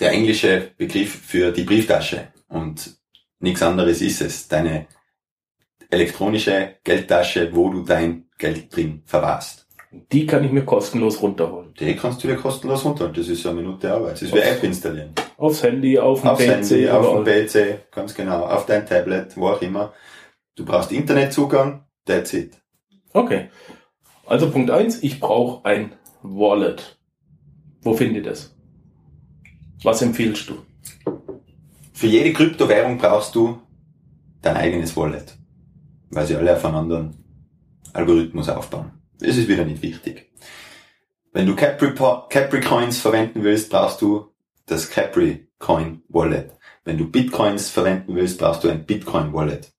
der 0.00 0.10
englische 0.10 0.72
Begriff 0.76 1.14
für 1.24 1.52
die 1.52 1.62
Brieftasche 1.62 2.32
und 2.48 2.98
nichts 3.38 3.62
anderes 3.62 4.00
ist 4.00 4.22
es. 4.22 4.48
Deine 4.48 4.88
elektronische 5.88 6.78
Geldtasche, 6.82 7.54
wo 7.54 7.70
du 7.70 7.84
dein 7.84 8.28
Geld 8.38 8.74
drin 8.74 9.02
verwahrst. 9.06 9.65
Die 9.90 10.26
kann 10.26 10.44
ich 10.44 10.52
mir 10.52 10.64
kostenlos 10.64 11.22
runterholen. 11.22 11.72
Die 11.78 11.96
kannst 11.96 12.22
du 12.22 12.28
dir 12.28 12.36
kostenlos 12.36 12.84
runterholen. 12.84 13.14
Das 13.14 13.28
ist 13.28 13.44
ja 13.44 13.50
eine 13.50 13.60
Minute 13.60 13.92
Arbeit. 13.92 14.12
Das 14.12 14.22
ist 14.22 14.34
wie 14.34 14.38
App 14.38 14.62
installieren. 14.62 15.12
Aufs 15.36 15.62
Handy, 15.62 15.98
auf 15.98 16.20
dem 16.20 16.30
Aufs 16.30 16.44
PC, 16.44 16.48
Handy, 16.48 16.88
auf 16.88 17.24
dem. 17.24 17.46
PC, 17.46 17.92
ganz 17.92 18.14
genau, 18.14 18.44
auf 18.46 18.66
dein 18.66 18.86
Tablet, 18.86 19.36
wo 19.36 19.48
auch 19.48 19.62
immer. 19.62 19.92
Du 20.56 20.64
brauchst 20.64 20.92
Internetzugang, 20.92 21.84
that's 22.04 22.32
it. 22.32 22.56
Okay. 23.12 23.48
Also 24.26 24.50
Punkt 24.50 24.70
eins: 24.70 25.02
ich 25.02 25.20
brauche 25.20 25.64
ein 25.64 25.92
Wallet. 26.22 26.98
Wo 27.82 27.94
finde 27.94 28.20
ich 28.20 28.26
das? 28.26 28.56
Was 29.82 30.02
empfiehlst 30.02 30.50
du? 30.50 30.56
Für 31.92 32.06
jede 32.06 32.32
Kryptowährung 32.32 32.98
brauchst 32.98 33.34
du 33.34 33.60
dein 34.42 34.56
eigenes 34.56 34.96
Wallet. 34.96 35.36
Weil 36.10 36.26
sie 36.26 36.36
alle 36.36 36.54
auf 36.54 36.64
einen 36.64 36.74
anderen 36.74 37.16
Algorithmus 37.92 38.48
aufbauen. 38.48 38.95
Das 39.18 39.36
ist 39.36 39.48
wieder 39.48 39.64
nicht 39.64 39.82
wichtig. 39.82 40.30
Wenn 41.32 41.46
du 41.46 41.56
Capri, 41.56 41.94
Capri 42.28 42.60
Coins 42.60 42.98
verwenden 42.98 43.42
willst, 43.42 43.70
brauchst 43.70 44.02
du 44.02 44.30
das 44.66 44.90
Capri 44.90 45.48
Coin 45.58 46.02
Wallet. 46.08 46.52
Wenn 46.84 46.98
du 46.98 47.10
Bitcoins 47.10 47.70
verwenden 47.70 48.14
willst, 48.14 48.38
brauchst 48.38 48.64
du 48.64 48.68
ein 48.68 48.84
Bitcoin 48.84 49.32
Wallet. 49.32 49.72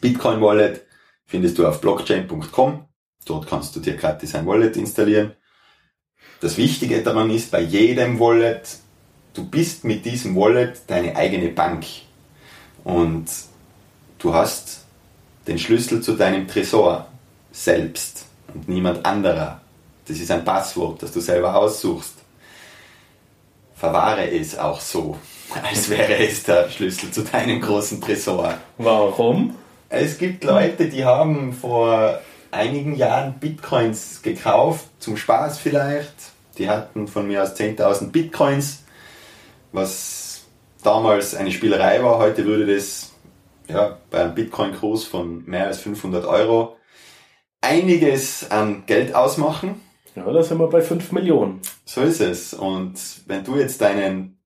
Bitcoin 0.00 0.40
Wallet 0.40 0.84
findest 1.24 1.58
du 1.58 1.66
auf 1.66 1.80
blockchain.com. 1.80 2.84
Dort 3.24 3.46
kannst 3.46 3.74
du 3.74 3.80
dir 3.80 3.96
gratis 3.96 4.34
ein 4.34 4.46
Wallet 4.46 4.76
installieren. 4.76 5.32
Das 6.40 6.58
Wichtige 6.58 7.02
daran 7.02 7.30
ist, 7.30 7.50
bei 7.50 7.60
jedem 7.60 8.20
Wallet, 8.20 8.78
du 9.32 9.48
bist 9.48 9.84
mit 9.84 10.04
diesem 10.04 10.36
Wallet 10.36 10.82
deine 10.88 11.16
eigene 11.16 11.48
Bank. 11.48 11.86
Und 12.82 13.26
du 14.18 14.34
hast 14.34 14.84
den 15.46 15.58
Schlüssel 15.58 16.02
zu 16.02 16.12
deinem 16.12 16.46
Tresor 16.46 17.08
selbst 17.52 18.26
und 18.54 18.68
niemand 18.68 19.04
anderer. 19.04 19.60
Das 20.06 20.18
ist 20.18 20.30
ein 20.30 20.44
Passwort, 20.44 21.02
das 21.02 21.12
du 21.12 21.20
selber 21.20 21.54
aussuchst. 21.54 22.14
Verwahre 23.74 24.30
es 24.30 24.56
auch 24.56 24.80
so, 24.80 25.18
als 25.62 25.90
wäre 25.90 26.16
es 26.16 26.44
der 26.44 26.70
Schlüssel 26.70 27.10
zu 27.10 27.22
deinem 27.22 27.60
großen 27.60 28.00
Tresor. 28.00 28.54
Warum? 28.78 29.54
Es 29.88 30.18
gibt 30.18 30.44
Leute, 30.44 30.88
die 30.88 31.04
haben 31.04 31.52
vor 31.52 32.20
einigen 32.50 32.96
Jahren 32.96 33.34
Bitcoins 33.34 34.22
gekauft, 34.22 34.86
zum 34.98 35.16
Spaß 35.16 35.58
vielleicht. 35.58 36.14
Die 36.58 36.68
hatten 36.68 37.08
von 37.08 37.26
mir 37.26 37.42
aus 37.42 37.56
10.000 37.56 38.10
Bitcoins, 38.10 38.84
was 39.72 40.44
damals 40.82 41.34
eine 41.34 41.50
Spielerei 41.50 42.02
war. 42.02 42.18
Heute 42.18 42.44
würde 42.44 42.74
das 42.74 43.10
ja, 43.68 43.98
bei 44.10 44.20
einem 44.20 44.34
Bitcoin-Kurs 44.34 45.04
von 45.04 45.44
mehr 45.46 45.66
als 45.66 45.78
500 45.80 46.24
Euro 46.26 46.76
einiges 47.64 48.50
an 48.50 48.84
Geld 48.86 49.14
ausmachen. 49.14 49.80
Ja, 50.14 50.30
da 50.30 50.42
sind 50.42 50.58
wir 50.58 50.68
bei 50.68 50.80
5 50.80 51.10
Millionen. 51.12 51.60
So 51.84 52.02
ist 52.02 52.20
es. 52.20 52.54
Und 52.54 52.94
wenn 53.26 53.42
du 53.42 53.56
jetzt 53.56 53.80
deinen 53.80 54.38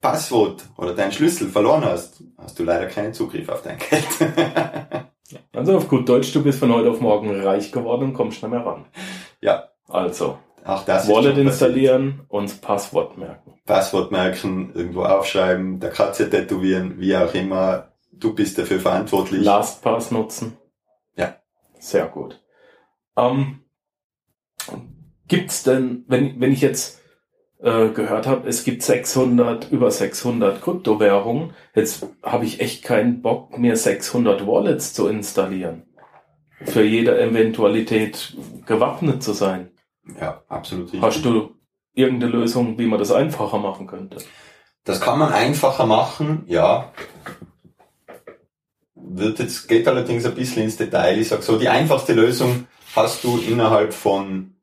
Passwort 0.00 0.64
oder 0.76 0.94
deinen 0.94 1.12
Schlüssel 1.12 1.48
verloren 1.48 1.84
hast, 1.84 2.24
hast 2.38 2.58
du 2.58 2.64
leider 2.64 2.86
keinen 2.86 3.14
Zugriff 3.14 3.48
auf 3.48 3.62
dein 3.62 3.78
Geld. 3.78 4.06
Also 5.54 5.76
auf 5.78 5.88
gut 5.88 6.06
Deutsch, 6.06 6.30
du 6.34 6.42
bist 6.42 6.58
von 6.58 6.70
heute 6.74 6.90
auf 6.90 7.00
morgen 7.00 7.40
reich 7.40 7.72
geworden 7.72 8.04
und 8.08 8.12
kommst 8.12 8.42
nicht 8.42 8.50
mehr 8.50 8.66
ran. 8.66 8.84
ja, 9.40 9.68
Also, 9.88 10.36
auch 10.64 10.84
das 10.84 11.04
ist 11.04 11.10
Wallet 11.10 11.38
installieren 11.38 12.20
und 12.28 12.60
Passwort 12.60 13.16
merken. 13.16 13.54
Passwort 13.64 14.12
merken, 14.12 14.72
irgendwo 14.74 15.04
aufschreiben, 15.04 15.80
der 15.80 15.88
Katze 15.90 16.28
tätowieren, 16.28 16.98
wie 16.98 17.16
auch 17.16 17.32
immer. 17.32 17.92
Du 18.12 18.34
bist 18.34 18.58
dafür 18.58 18.78
verantwortlich. 18.78 19.42
LastPass 19.42 20.10
nutzen. 20.10 20.58
Ja. 21.16 21.36
Sehr 21.78 22.06
gut. 22.06 22.38
Ähm, 23.16 23.60
gibt's 25.28 25.62
denn, 25.62 26.04
wenn, 26.08 26.40
wenn 26.40 26.52
ich 26.52 26.60
jetzt 26.60 27.02
äh, 27.62 27.88
gehört 27.88 28.26
habe, 28.26 28.48
es 28.48 28.64
gibt 28.64 28.82
600, 28.82 29.70
über 29.70 29.90
600 29.90 30.60
Kryptowährungen, 30.60 31.52
jetzt 31.74 32.06
habe 32.22 32.44
ich 32.44 32.60
echt 32.60 32.84
keinen 32.84 33.22
Bock, 33.22 33.56
mir 33.58 33.76
600 33.76 34.46
Wallets 34.46 34.92
zu 34.94 35.08
installieren. 35.08 35.84
Für 36.64 36.84
jede 36.84 37.20
Eventualität 37.20 38.36
gewappnet 38.66 39.22
zu 39.22 39.32
sein. 39.32 39.70
Ja, 40.20 40.42
absolut 40.48 40.86
richtig. 40.86 41.02
Hast 41.02 41.24
du 41.24 41.56
irgendeine 41.94 42.32
Lösung, 42.32 42.78
wie 42.78 42.86
man 42.86 42.98
das 42.98 43.10
einfacher 43.12 43.58
machen 43.58 43.86
könnte? 43.86 44.18
Das 44.84 45.00
kann 45.00 45.18
man 45.18 45.32
einfacher 45.32 45.86
machen, 45.86 46.44
ja. 46.46 46.92
Wird 48.94 49.38
jetzt, 49.38 49.68
geht 49.68 49.86
allerdings 49.86 50.24
ein 50.24 50.34
bisschen 50.34 50.64
ins 50.64 50.76
Detail. 50.76 51.18
Ich 51.18 51.28
sag 51.28 51.42
so, 51.42 51.58
die 51.58 51.68
einfachste 51.68 52.14
Lösung 52.14 52.66
hast 52.94 53.24
du 53.24 53.38
innerhalb 53.38 53.94
von 53.94 54.54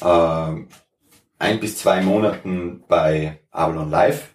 äh, 0.00 0.52
ein 1.38 1.60
bis 1.60 1.78
zwei 1.78 2.00
Monaten 2.02 2.84
bei 2.88 3.40
Avalon 3.50 3.90
Live. 3.90 4.34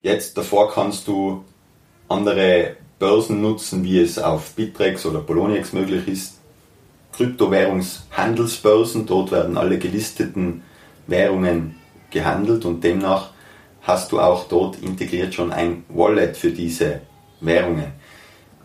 Jetzt 0.00 0.36
davor 0.36 0.72
kannst 0.72 1.06
du 1.08 1.44
andere 2.08 2.76
Börsen 2.98 3.40
nutzen, 3.40 3.84
wie 3.84 4.00
es 4.00 4.18
auf 4.18 4.52
Bittrex 4.54 5.06
oder 5.06 5.20
Poloniex 5.20 5.72
möglich 5.72 6.08
ist. 6.08 6.40
Kryptowährungshandelsbörsen, 7.12 9.06
dort 9.06 9.30
werden 9.30 9.56
alle 9.56 9.78
gelisteten 9.78 10.62
Währungen 11.06 11.76
gehandelt 12.10 12.64
und 12.64 12.82
demnach 12.82 13.30
hast 13.82 14.12
du 14.12 14.20
auch 14.20 14.48
dort 14.48 14.80
integriert 14.82 15.34
schon 15.34 15.52
ein 15.52 15.84
Wallet 15.88 16.36
für 16.36 16.50
diese 16.50 17.02
Währungen. 17.40 17.92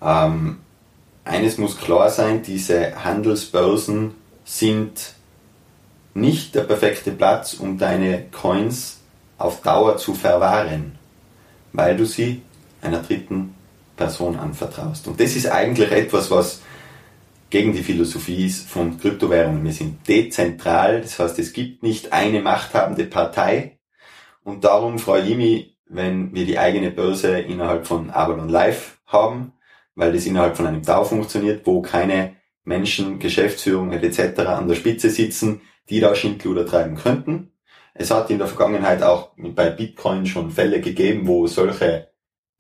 Ähm, 0.02 0.60
eines 1.30 1.58
muss 1.58 1.78
klar 1.78 2.10
sein, 2.10 2.42
diese 2.42 3.04
Handelsbörsen 3.04 4.16
sind 4.44 5.14
nicht 6.14 6.56
der 6.56 6.64
perfekte 6.64 7.12
Platz, 7.12 7.54
um 7.54 7.78
deine 7.78 8.26
Coins 8.32 9.00
auf 9.38 9.62
Dauer 9.62 9.98
zu 9.98 10.16
verwahren, 10.16 10.98
weil 11.72 11.96
du 11.96 12.06
sie 12.06 12.42
einer 12.82 13.04
dritten 13.04 13.54
Person 13.96 14.38
anvertraust. 14.38 15.08
Und 15.08 15.20
das 15.20 15.36
ist 15.36 15.48
eigentlich 15.48 15.92
etwas, 15.92 16.32
was 16.32 16.62
gegen 17.50 17.74
die 17.74 17.84
Philosophie 17.84 18.46
ist 18.46 18.68
von 18.68 19.00
Kryptowährungen. 19.00 19.64
Wir 19.64 19.74
sind 19.74 20.08
dezentral, 20.08 21.02
das 21.02 21.20
heißt, 21.20 21.38
es 21.40 21.54
gibt 21.54 21.84
nicht 21.84 22.12
eine 22.12 22.42
machthabende 22.42 23.06
Partei. 23.06 23.80
Und 24.44 24.64
darum 24.64 24.98
freue 25.00 25.24
ich 25.24 25.38
mich, 25.38 25.78
wenn 25.88 26.34
wir 26.34 26.46
die 26.46 26.58
eigene 26.60 26.92
Börse 26.92 27.40
innerhalb 27.40 27.88
von 27.88 28.10
Avalon 28.10 28.50
Live 28.50 29.00
haben, 29.06 29.54
weil 30.00 30.14
das 30.14 30.26
innerhalb 30.26 30.56
von 30.56 30.66
einem 30.66 30.82
DAO 30.82 31.04
funktioniert, 31.04 31.68
wo 31.68 31.82
keine 31.82 32.38
Menschen, 32.64 33.20
Geschäftsführung 33.20 33.92
etc. 33.92 34.40
an 34.40 34.70
der 34.70 34.76
Spitze 34.76 35.10
sitzen, 35.10 35.62
die 35.90 36.00
da 36.00 36.16
Schindluder 36.16 36.66
treiben 36.66 36.96
könnten. 36.96 37.52
Es 37.94 38.10
hat 38.10 38.30
in 38.30 38.38
der 38.38 38.48
Vergangenheit 38.48 39.04
auch 39.04 39.34
bei 39.36 39.70
Bitcoin 39.70 40.26
schon 40.26 40.52
Fälle 40.52 40.80
gegeben, 40.80 41.28
wo 41.28 41.48
solche 41.48 42.12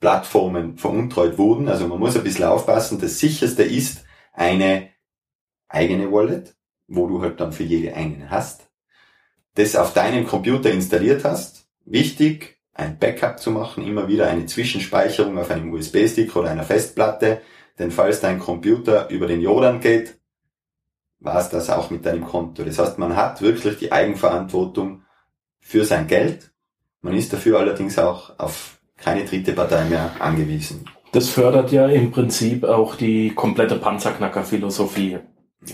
Plattformen 0.01 0.77
veruntreut 0.77 1.37
wurden. 1.37 1.69
Also 1.69 1.87
man 1.87 1.99
muss 1.99 2.17
ein 2.17 2.23
bisschen 2.23 2.43
aufpassen. 2.43 2.99
Das 2.99 3.19
sicherste 3.19 3.63
ist 3.63 4.03
eine 4.33 4.89
eigene 5.69 6.11
Wallet, 6.11 6.57
wo 6.87 7.07
du 7.07 7.21
halt 7.21 7.39
dann 7.39 7.53
für 7.53 7.63
jede 7.63 7.95
einen 7.95 8.29
hast. 8.29 8.69
Das 9.55 9.77
auf 9.77 9.93
deinem 9.93 10.27
Computer 10.27 10.71
installiert 10.71 11.23
hast. 11.23 11.69
Wichtig, 11.85 12.58
ein 12.79 12.97
Backup 12.97 13.39
zu 13.39 13.51
machen, 13.51 13.85
immer 13.85 14.07
wieder 14.07 14.27
eine 14.27 14.45
Zwischenspeicherung 14.45 15.37
auf 15.37 15.51
einem 15.51 15.71
USB-Stick 15.73 16.35
oder 16.35 16.49
einer 16.49 16.63
Festplatte. 16.63 17.41
Denn 17.77 17.91
falls 17.91 18.21
dein 18.21 18.39
Computer 18.39 19.09
über 19.09 19.27
den 19.27 19.41
Jordan 19.41 19.79
geht, 19.79 20.17
war 21.19 21.39
es 21.39 21.49
das 21.49 21.69
auch 21.69 21.89
mit 21.89 22.05
deinem 22.05 22.25
Konto. 22.25 22.63
Das 22.63 22.79
heißt, 22.79 22.97
man 22.97 23.15
hat 23.15 23.41
wirklich 23.41 23.77
die 23.77 23.91
Eigenverantwortung 23.91 25.03
für 25.59 25.85
sein 25.85 26.07
Geld. 26.07 26.51
Man 27.01 27.13
ist 27.13 27.31
dafür 27.33 27.59
allerdings 27.59 27.99
auch 27.99 28.37
auf 28.39 28.79
keine 28.97 29.25
dritte 29.25 29.53
Partei 29.53 29.85
mehr 29.85 30.11
angewiesen. 30.19 30.85
Das 31.11 31.29
fördert 31.29 31.71
ja 31.71 31.87
im 31.87 32.11
Prinzip 32.11 32.63
auch 32.63 32.95
die 32.95 33.31
komplette 33.33 33.75
Panzerknacker-Philosophie. 33.75 35.19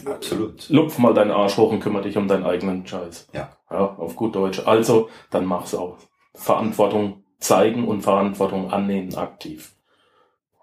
Absolut. 0.06 0.70
Lupf 0.70 0.98
mal 0.98 1.14
deinen 1.14 1.32
Arsch 1.32 1.58
hoch 1.58 1.72
und 1.72 1.80
kümmere 1.80 2.04
dich 2.04 2.18
um 2.18 2.28
deinen 2.28 2.46
eigenen 2.46 2.88
Scheiß. 2.88 3.28
Ja. 3.34 3.52
Ja, 3.70 3.78
auf 3.78 4.16
gut 4.16 4.36
Deutsch. 4.36 4.62
Also, 4.66 5.10
dann 5.30 5.46
mach's 5.46 5.76
auch. 5.76 5.98
Verantwortung 6.36 7.24
zeigen 7.40 7.88
und 7.88 8.02
Verantwortung 8.02 8.72
annehmen 8.72 9.16
aktiv. 9.16 9.74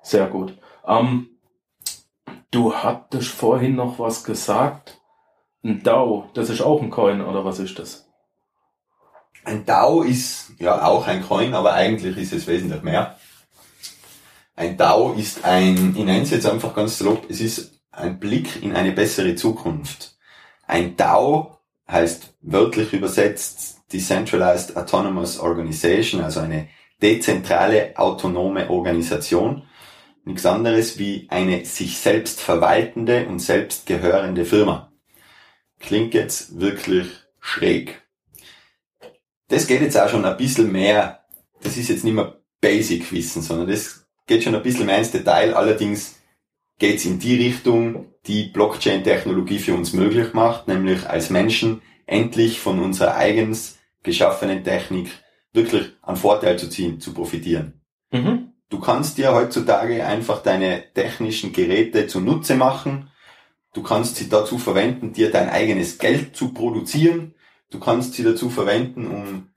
Sehr 0.02 0.26
gut. 0.26 0.59
Ähm, 0.87 1.31
du 2.50 2.75
hattest 2.75 3.29
vorhin 3.29 3.76
noch 3.76 3.99
was 3.99 4.25
gesagt. 4.25 5.00
Ein 5.64 5.83
DAO, 5.83 6.29
das 6.35 6.50
ist 6.50 6.61
auch 6.61 6.83
ein 6.83 6.91
Coin, 6.91 7.21
oder 7.21 7.45
was 7.45 7.61
ist 7.61 7.79
das? 7.79 8.09
Ein 9.45 9.64
DAO 9.64 10.02
ist 10.02 10.52
ja 10.59 10.85
auch 10.85 11.07
ein 11.07 11.23
Coin, 11.23 11.55
aber 11.55 11.75
eigentlich 11.75 12.17
ist 12.17 12.33
es 12.33 12.47
wesentlich 12.47 12.83
mehr. 12.83 13.17
Ein 14.57 14.76
DAO 14.76 15.12
ist 15.12 15.45
ein, 15.45 15.95
ich 15.97 16.05
nenne 16.05 16.23
es 16.23 16.31
jetzt 16.31 16.47
einfach 16.47 16.75
ganz 16.75 16.99
salopp, 16.99 17.26
es 17.29 17.41
ist 17.41 17.81
ein 17.91 18.19
Blick 18.19 18.62
in 18.62 18.75
eine 18.75 18.93
bessere 18.93 19.35
Zukunft. 19.35 20.17
Ein 20.67 20.97
DAO 20.97 21.59
heißt 21.88 22.35
wörtlich 22.41 22.93
übersetzt 22.93 23.81
Decentralized 23.92 24.76
Autonomous 24.76 25.38
Organization, 25.38 26.20
also 26.20 26.40
eine 26.40 26.68
dezentrale 27.00 27.92
autonome 27.96 28.70
Organisation. 28.70 29.64
Nichts 30.25 30.46
anderes 30.46 30.99
wie 30.99 31.26
eine 31.30 31.64
sich 31.64 31.99
selbst 31.99 32.40
verwaltende 32.40 33.26
und 33.26 33.40
selbst 33.40 33.87
gehörende 33.87 34.44
Firma. 34.44 34.92
Klingt 35.80 36.14
jetzt 36.14 36.61
wirklich 36.61 37.08
schräg. 37.40 38.02
Das 39.49 39.66
geht 39.66 39.82
jetzt 39.82 39.99
auch 39.99 40.08
schon 40.08 40.25
ein 40.25 40.37
bisschen 40.37 40.70
mehr, 40.70 41.25
das 41.61 41.76
ist 41.76 41.88
jetzt 41.88 42.04
nicht 42.04 42.14
mehr 42.14 42.40
Basic 42.61 43.11
Wissen, 43.12 43.42
sondern 43.42 43.68
das 43.68 44.06
geht 44.26 44.44
schon 44.44 44.54
ein 44.54 44.62
bisschen 44.62 44.87
mehr 44.87 44.99
ins 44.99 45.11
Detail. 45.11 45.54
Allerdings 45.54 46.20
geht 46.78 46.96
es 46.96 47.04
in 47.04 47.18
die 47.18 47.37
Richtung, 47.37 48.06
die 48.26 48.44
Blockchain-Technologie 48.44 49.58
für 49.58 49.75
uns 49.75 49.92
möglich 49.92 50.32
macht, 50.32 50.68
nämlich 50.68 51.08
als 51.08 51.30
Menschen 51.30 51.82
endlich 52.06 52.61
von 52.61 52.78
unserer 52.78 53.16
eigens 53.16 53.78
geschaffenen 54.02 54.64
Technik 54.64 55.11
wirklich 55.52 55.92
einen 56.02 56.16
Vorteil 56.16 56.59
zu 56.59 56.68
ziehen, 56.68 57.00
zu 57.00 57.12
profitieren. 57.12 57.82
Mhm. 58.11 58.52
Du 58.68 58.80
kannst 58.80 59.18
dir 59.18 59.35
heutzutage 59.35 60.06
einfach 60.06 60.42
deine 60.42 60.82
technischen 60.94 61.52
Geräte 61.52 62.06
zunutze 62.06 62.54
machen. 62.54 63.11
Du 63.75 63.82
kannst 63.82 64.16
sie 64.16 64.28
dazu 64.28 64.59
verwenden, 64.59 65.12
dir 65.12 65.30
dein 65.30 65.50
eigenes 65.50 65.99
Geld 65.99 66.37
zu 66.37 66.52
produzieren. 66.52 67.35
Du 67.71 67.78
kannst 67.80 68.14
sie 68.14 68.23
dazu 68.23 68.50
verwenden, 68.50 69.06
um 69.09 69.49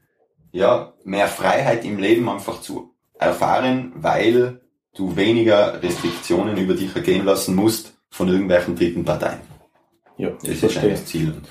ja 0.52 0.94
mehr 1.04 1.28
Freiheit 1.28 1.86
im 1.86 1.98
Leben 1.98 2.28
einfach 2.30 2.62
zu 2.62 2.94
erfahren, 3.18 3.94
weil 3.96 4.62
du 4.96 5.16
weniger 5.16 5.82
Restriktionen 5.82 6.58
über 6.58 6.74
dich 6.74 6.96
ergehen 6.96 7.26
lassen 7.26 7.56
musst 7.56 7.94
von 8.10 8.28
irgendwelchen 8.28 8.76
dritten 8.76 9.04
Parteien. 9.04 9.40
Ja, 10.18 10.30
Das 10.30 10.50
ist 10.50 10.60
verstehe. 10.60 10.96
Ziel. 11.04 11.42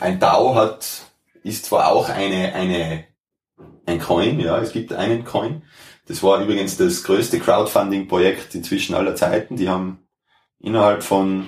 Ein 0.00 0.18
DAO 0.18 0.54
hat, 0.54 1.07
ist 1.42 1.66
zwar 1.66 1.92
auch 1.92 2.08
eine, 2.08 2.54
eine, 2.54 3.04
ein 3.86 4.00
Coin, 4.00 4.40
ja, 4.40 4.58
es 4.58 4.72
gibt 4.72 4.92
einen 4.92 5.24
Coin. 5.24 5.62
Das 6.06 6.22
war 6.22 6.40
übrigens 6.42 6.76
das 6.76 7.04
größte 7.04 7.38
Crowdfunding-Projekt 7.38 8.54
inzwischen 8.54 8.94
aller 8.94 9.14
Zeiten. 9.14 9.56
Die 9.56 9.68
haben 9.68 10.08
innerhalb 10.58 11.02
von 11.02 11.46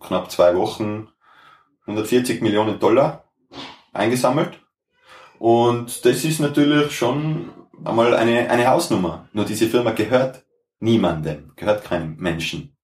knapp 0.00 0.30
zwei 0.30 0.56
Wochen 0.56 1.08
140 1.86 2.42
Millionen 2.42 2.78
Dollar 2.78 3.24
eingesammelt. 3.92 4.60
Und 5.38 6.04
das 6.04 6.24
ist 6.24 6.40
natürlich 6.40 6.92
schon 6.92 7.50
einmal 7.84 8.14
eine, 8.14 8.50
eine 8.50 8.66
Hausnummer. 8.66 9.28
Nur 9.32 9.44
diese 9.44 9.68
Firma 9.68 9.92
gehört 9.92 10.44
niemandem, 10.80 11.52
gehört 11.56 11.84
keinem 11.84 12.16
Menschen. 12.16 12.76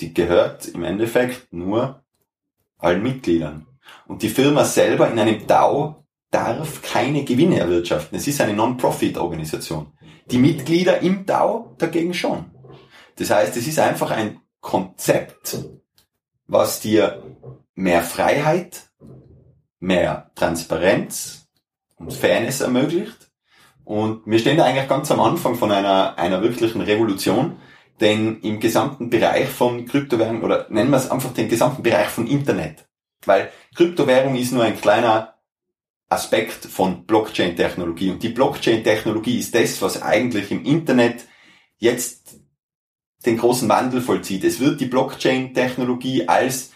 Die 0.00 0.14
gehört 0.14 0.66
im 0.68 0.82
Endeffekt 0.82 1.52
nur 1.52 2.02
allen 2.78 3.02
Mitgliedern. 3.02 3.66
Und 4.06 4.22
die 4.22 4.28
Firma 4.28 4.64
selber 4.64 5.10
in 5.10 5.18
einem 5.18 5.46
DAO 5.46 6.04
darf 6.30 6.82
keine 6.82 7.24
Gewinne 7.24 7.58
erwirtschaften. 7.58 8.16
Es 8.18 8.26
ist 8.26 8.40
eine 8.40 8.54
Non-Profit-Organisation. 8.54 9.92
Die 10.30 10.38
Mitglieder 10.38 11.00
im 11.00 11.26
DAO 11.26 11.74
dagegen 11.78 12.14
schon. 12.14 12.50
Das 13.16 13.30
heißt, 13.30 13.56
es 13.56 13.66
ist 13.66 13.78
einfach 13.78 14.10
ein 14.10 14.40
Konzept, 14.60 15.58
was 16.46 16.80
dir 16.80 17.22
mehr 17.74 18.02
Freiheit, 18.02 18.90
mehr 19.78 20.30
Transparenz 20.34 21.48
und 21.96 22.12
Fairness 22.12 22.60
ermöglicht. 22.60 23.30
Und 23.84 24.22
wir 24.24 24.38
stehen 24.38 24.56
da 24.56 24.64
eigentlich 24.64 24.88
ganz 24.88 25.10
am 25.10 25.20
Anfang 25.20 25.56
von 25.56 25.72
einer, 25.72 26.16
einer 26.18 26.42
wirklichen 26.42 26.80
Revolution, 26.80 27.56
denn 28.00 28.40
im 28.40 28.60
gesamten 28.60 29.10
Bereich 29.10 29.48
von 29.48 29.84
Kryptowährung 29.84 30.42
oder 30.42 30.66
nennen 30.70 30.90
wir 30.90 30.96
es 30.96 31.10
einfach 31.10 31.32
den 31.32 31.48
gesamten 31.48 31.82
Bereich 31.82 32.08
von 32.08 32.26
Internet, 32.26 32.88
weil 33.26 33.52
Kryptowährung 33.74 34.36
ist 34.36 34.52
nur 34.52 34.64
ein 34.64 34.80
kleiner 34.80 35.34
Aspekt 36.08 36.66
von 36.66 37.06
Blockchain-Technologie 37.06 38.10
und 38.10 38.22
die 38.22 38.30
Blockchain-Technologie 38.30 39.38
ist 39.38 39.54
das, 39.54 39.80
was 39.80 40.02
eigentlich 40.02 40.50
im 40.50 40.64
Internet 40.64 41.26
jetzt 41.78 42.40
den 43.24 43.38
großen 43.38 43.68
Wandel 43.68 44.00
vollzieht. 44.00 44.44
Es 44.44 44.60
wird 44.60 44.80
die 44.80 44.86
Blockchain-Technologie 44.86 46.26
als 46.26 46.72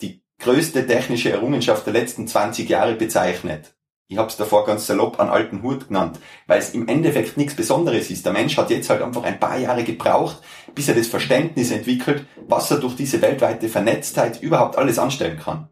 die 0.00 0.22
größte 0.38 0.86
technische 0.86 1.32
Errungenschaft 1.32 1.86
der 1.86 1.94
letzten 1.94 2.28
20 2.28 2.68
Jahre 2.68 2.94
bezeichnet. 2.94 3.74
Ich 4.08 4.18
habe 4.18 4.28
es 4.28 4.36
davor 4.36 4.64
ganz 4.64 4.86
salopp 4.86 5.18
an 5.18 5.30
alten 5.30 5.62
Hut 5.62 5.88
genannt, 5.88 6.20
weil 6.46 6.60
es 6.60 6.70
im 6.70 6.86
Endeffekt 6.86 7.36
nichts 7.36 7.56
Besonderes 7.56 8.08
ist. 8.08 8.24
Der 8.24 8.32
Mensch 8.32 8.56
hat 8.56 8.70
jetzt 8.70 8.88
halt 8.88 9.02
einfach 9.02 9.24
ein 9.24 9.40
paar 9.40 9.58
Jahre 9.58 9.82
gebraucht, 9.82 10.42
bis 10.76 10.86
er 10.86 10.94
das 10.94 11.08
Verständnis 11.08 11.72
entwickelt, 11.72 12.24
was 12.46 12.70
er 12.70 12.78
durch 12.78 12.94
diese 12.94 13.20
weltweite 13.20 13.68
Vernetztheit 13.68 14.40
überhaupt 14.40 14.78
alles 14.78 15.00
anstellen 15.00 15.40
kann. 15.40 15.70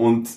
Und 0.00 0.30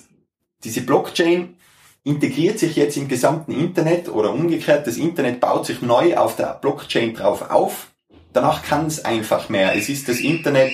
diese 0.62 0.82
Blockchain 0.82 1.56
integriert 2.04 2.58
sich 2.58 2.76
jetzt 2.76 2.98
im 2.98 3.08
gesamten 3.08 3.52
Internet 3.52 4.10
oder 4.10 4.30
umgekehrt, 4.30 4.86
das 4.86 4.98
Internet 4.98 5.40
baut 5.40 5.64
sich 5.64 5.80
neu 5.80 6.18
auf 6.18 6.36
der 6.36 6.58
Blockchain 6.60 7.14
drauf 7.14 7.50
auf. 7.50 7.92
Danach 8.34 8.62
kann 8.62 8.84
es 8.84 9.06
einfach 9.06 9.48
mehr. 9.48 9.74
Es 9.74 9.88
ist 9.88 10.06
das 10.06 10.20
Internet 10.20 10.72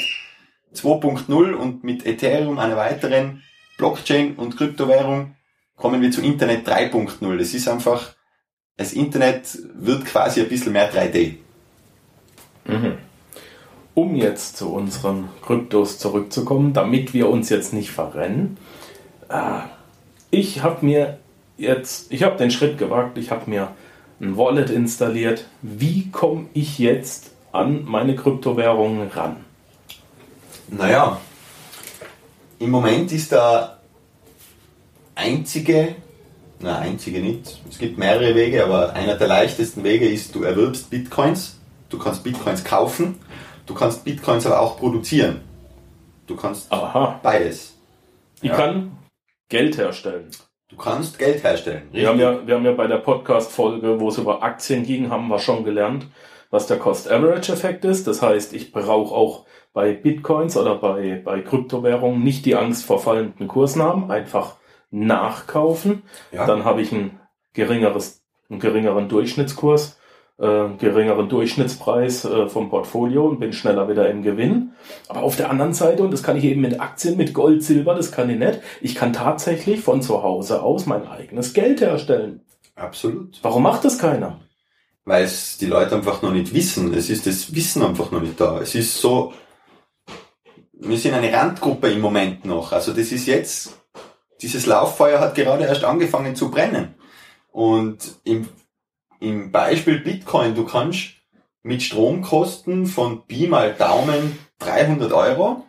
2.0 0.74 1.53
und 1.53 1.85
mit 1.85 2.05
Ethereum, 2.05 2.59
einer 2.59 2.76
weiteren 2.76 3.44
Blockchain 3.79 4.35
und 4.35 4.57
Kryptowährung, 4.57 5.37
kommen 5.76 6.03
wir 6.03 6.11
zu 6.11 6.20
Internet 6.20 6.68
3.0. 6.68 7.40
Es 7.40 7.55
ist 7.55 7.68
einfach, 7.68 8.16
das 8.76 8.92
Internet 8.92 9.57
wird 9.74 10.05
quasi 10.05 10.40
ein 10.40 10.48
bisschen 10.48 10.72
mehr 10.72 10.92
3D. 10.92 11.37
Mhm. 12.64 12.98
Um 13.94 14.14
jetzt 14.14 14.57
zu 14.57 14.72
unseren 14.72 15.29
Kryptos 15.42 15.98
zurückzukommen, 15.98 16.72
damit 16.72 17.12
wir 17.12 17.29
uns 17.29 17.48
jetzt 17.48 17.72
nicht 17.72 17.90
verrennen. 17.90 18.57
Äh, 19.29 19.61
ich 20.31 20.62
habe 20.62 20.85
mir 20.87 21.18
jetzt, 21.57 22.12
ich 22.12 22.22
habe 22.22 22.37
den 22.37 22.50
Schritt 22.50 22.79
gewagt, 22.79 23.18
ich 23.18 23.31
habe 23.31 23.50
mir 23.50 23.72
ein 24.20 24.37
Wallet 24.37 24.70
installiert. 24.70 25.46
Wie 25.62 26.11
komme 26.11 26.46
ich 26.55 26.79
jetzt 26.79 27.31
an 27.53 27.85
meine 27.85 28.14
Kryptowährungen 28.14 29.09
ran? 29.09 29.37
Naja, 30.68 31.20
im 32.59 32.70
Moment 32.70 33.11
ist 33.11 33.33
der 33.33 33.79
einzige, 35.14 35.96
na 36.61 36.79
einzige 36.79 37.20
nicht, 37.20 37.61
es 37.68 37.79
gibt 37.79 37.98
mehrere 37.98 38.35
Wege, 38.35 38.64
aber 38.64 38.92
einer 38.92 39.16
der 39.16 39.26
leichtesten 39.26 39.83
Wege 39.83 40.09
ist, 40.09 40.35
du 40.35 40.44
erwirbst 40.44 40.90
Bitcoins, 40.90 41.59
du 41.88 41.98
kannst 41.98 42.22
Bitcoins 42.22 42.62
kaufen, 42.62 43.16
du 43.70 43.74
kannst 43.78 44.04
Bitcoins 44.04 44.46
aber 44.46 44.61
auch 44.61 44.76
produzieren. 44.78 45.42
Du 46.26 46.35
kannst 46.37 46.70
Aha, 46.72 47.20
beides. 47.22 47.78
ich 48.42 48.48
Ja. 48.50 48.56
kann 48.56 48.98
Geld 49.48 49.78
herstellen. 49.78 50.28
Du 50.68 50.76
kannst 50.76 51.18
Geld 51.18 51.42
herstellen. 51.44 51.83
Wir 51.92 52.09
haben, 52.09 52.18
ja, 52.20 52.46
wir 52.46 52.54
haben 52.56 52.64
ja 52.64 52.72
bei 52.72 52.87
der 52.88 52.98
Podcast-Folge, 52.98 54.00
wo 54.00 54.09
es 54.09 54.18
über 54.18 54.42
Aktien 54.42 54.85
ging, 54.85 55.11
haben 55.11 55.28
wir 55.28 55.38
schon 55.38 55.64
gelernt, 55.64 56.06
was 56.50 56.66
der 56.66 56.78
Cost-Average-Effekt 56.78 57.85
ist. 57.85 58.06
Das 58.06 58.22
heißt, 58.22 58.52
ich 58.54 58.72
brauche 58.72 59.14
auch 59.14 59.46
bei 59.72 59.92
Bitcoins 59.92 60.56
oder 60.56 60.76
bei, 60.76 61.20
bei 61.24 61.40
Kryptowährungen 61.42 62.22
nicht 62.24 62.44
die 62.44 62.56
Angst 62.56 62.85
vor 62.85 62.98
fallenden 63.00 63.46
Kursen 63.48 63.83
haben, 63.83 64.11
einfach 64.11 64.56
nachkaufen. 64.90 66.02
Ja. 66.33 66.46
Dann 66.46 66.64
habe 66.64 66.83
ich 66.83 66.90
ein 66.92 67.20
geringeres, 67.52 68.22
einen 68.48 68.59
geringeren 68.61 69.09
Durchschnittskurs, 69.09 69.98
äh, 70.40 70.68
geringeren 70.79 71.29
Durchschnittspreis 71.29 72.24
äh, 72.24 72.48
vom 72.48 72.70
Portfolio 72.70 73.26
und 73.26 73.40
bin 73.40 73.53
schneller 73.53 73.88
wieder 73.88 74.09
im 74.09 74.22
Gewinn. 74.22 74.72
Aber 75.09 75.22
auf 75.22 75.37
der 75.37 75.50
anderen 75.50 75.74
Seite, 75.74 76.03
und 76.03 76.12
das 76.12 76.22
kann 76.22 76.37
ich 76.37 76.44
eben 76.44 76.62
mit 76.62 76.81
Aktien, 76.81 77.16
mit 77.16 77.35
Gold, 77.35 77.62
Silber, 77.62 77.94
das 77.94 78.11
kann 78.11 78.31
ich 78.31 78.38
nicht, 78.38 78.61
ich 78.81 78.94
kann 78.94 79.12
tatsächlich 79.12 79.81
von 79.81 80.00
zu 80.00 80.22
Hause 80.22 80.62
aus 80.62 80.87
mein 80.87 81.07
eigenes 81.07 81.53
Geld 81.53 81.81
herstellen. 81.81 82.40
Absolut. 82.74 83.38
Warum 83.42 83.62
macht 83.62 83.85
das 83.85 83.98
keiner? 83.98 84.40
Weil 85.05 85.24
es 85.24 85.59
die 85.59 85.66
Leute 85.66 85.94
einfach 85.94 86.22
noch 86.22 86.33
nicht 86.33 86.55
wissen. 86.55 86.94
Es 86.94 87.11
ist 87.11 87.26
das 87.26 87.55
Wissen 87.55 87.83
einfach 87.83 88.11
noch 88.11 88.22
nicht 88.22 88.40
da. 88.40 88.61
Es 88.61 88.74
ist 88.74 88.98
so, 88.98 89.35
wir 90.72 90.96
sind 90.96 91.14
eine 91.14 91.33
Randgruppe 91.33 91.90
im 91.90 92.00
Moment 92.00 92.46
noch. 92.46 92.72
Also 92.72 92.92
das 92.92 93.12
ist 93.12 93.26
jetzt, 93.26 93.79
dieses 94.40 94.64
Lauffeuer 94.64 95.20
hat 95.20 95.35
gerade 95.35 95.64
erst 95.64 95.85
angefangen 95.85 96.35
zu 96.35 96.50
brennen. 96.50 96.94
Und 97.53 98.16
im, 98.24 98.48
im 99.20 99.52
Beispiel 99.52 100.00
Bitcoin, 100.00 100.54
du 100.54 100.64
kannst 100.64 101.12
mit 101.62 101.83
Stromkosten 101.83 102.87
von 102.87 103.26
Pi 103.26 103.46
mal 103.46 103.74
Daumen 103.74 104.38
300 104.59 105.12
Euro, 105.12 105.66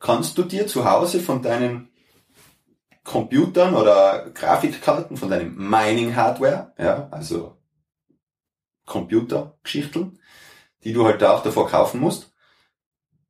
kannst 0.00 0.36
du 0.38 0.42
dir 0.42 0.66
zu 0.66 0.90
Hause 0.90 1.20
von 1.20 1.42
deinen 1.42 1.90
Computern 3.04 3.74
oder 3.74 4.30
Grafikkarten, 4.30 5.16
von 5.16 5.30
deinem 5.30 5.54
Mining-Hardware, 5.56 6.72
ja, 6.78 7.08
also 7.10 7.56
Computergeschichten, 8.86 10.18
die 10.82 10.92
du 10.92 11.04
halt 11.04 11.22
auch 11.22 11.42
davor 11.42 11.68
kaufen 11.68 12.00
musst, 12.00 12.32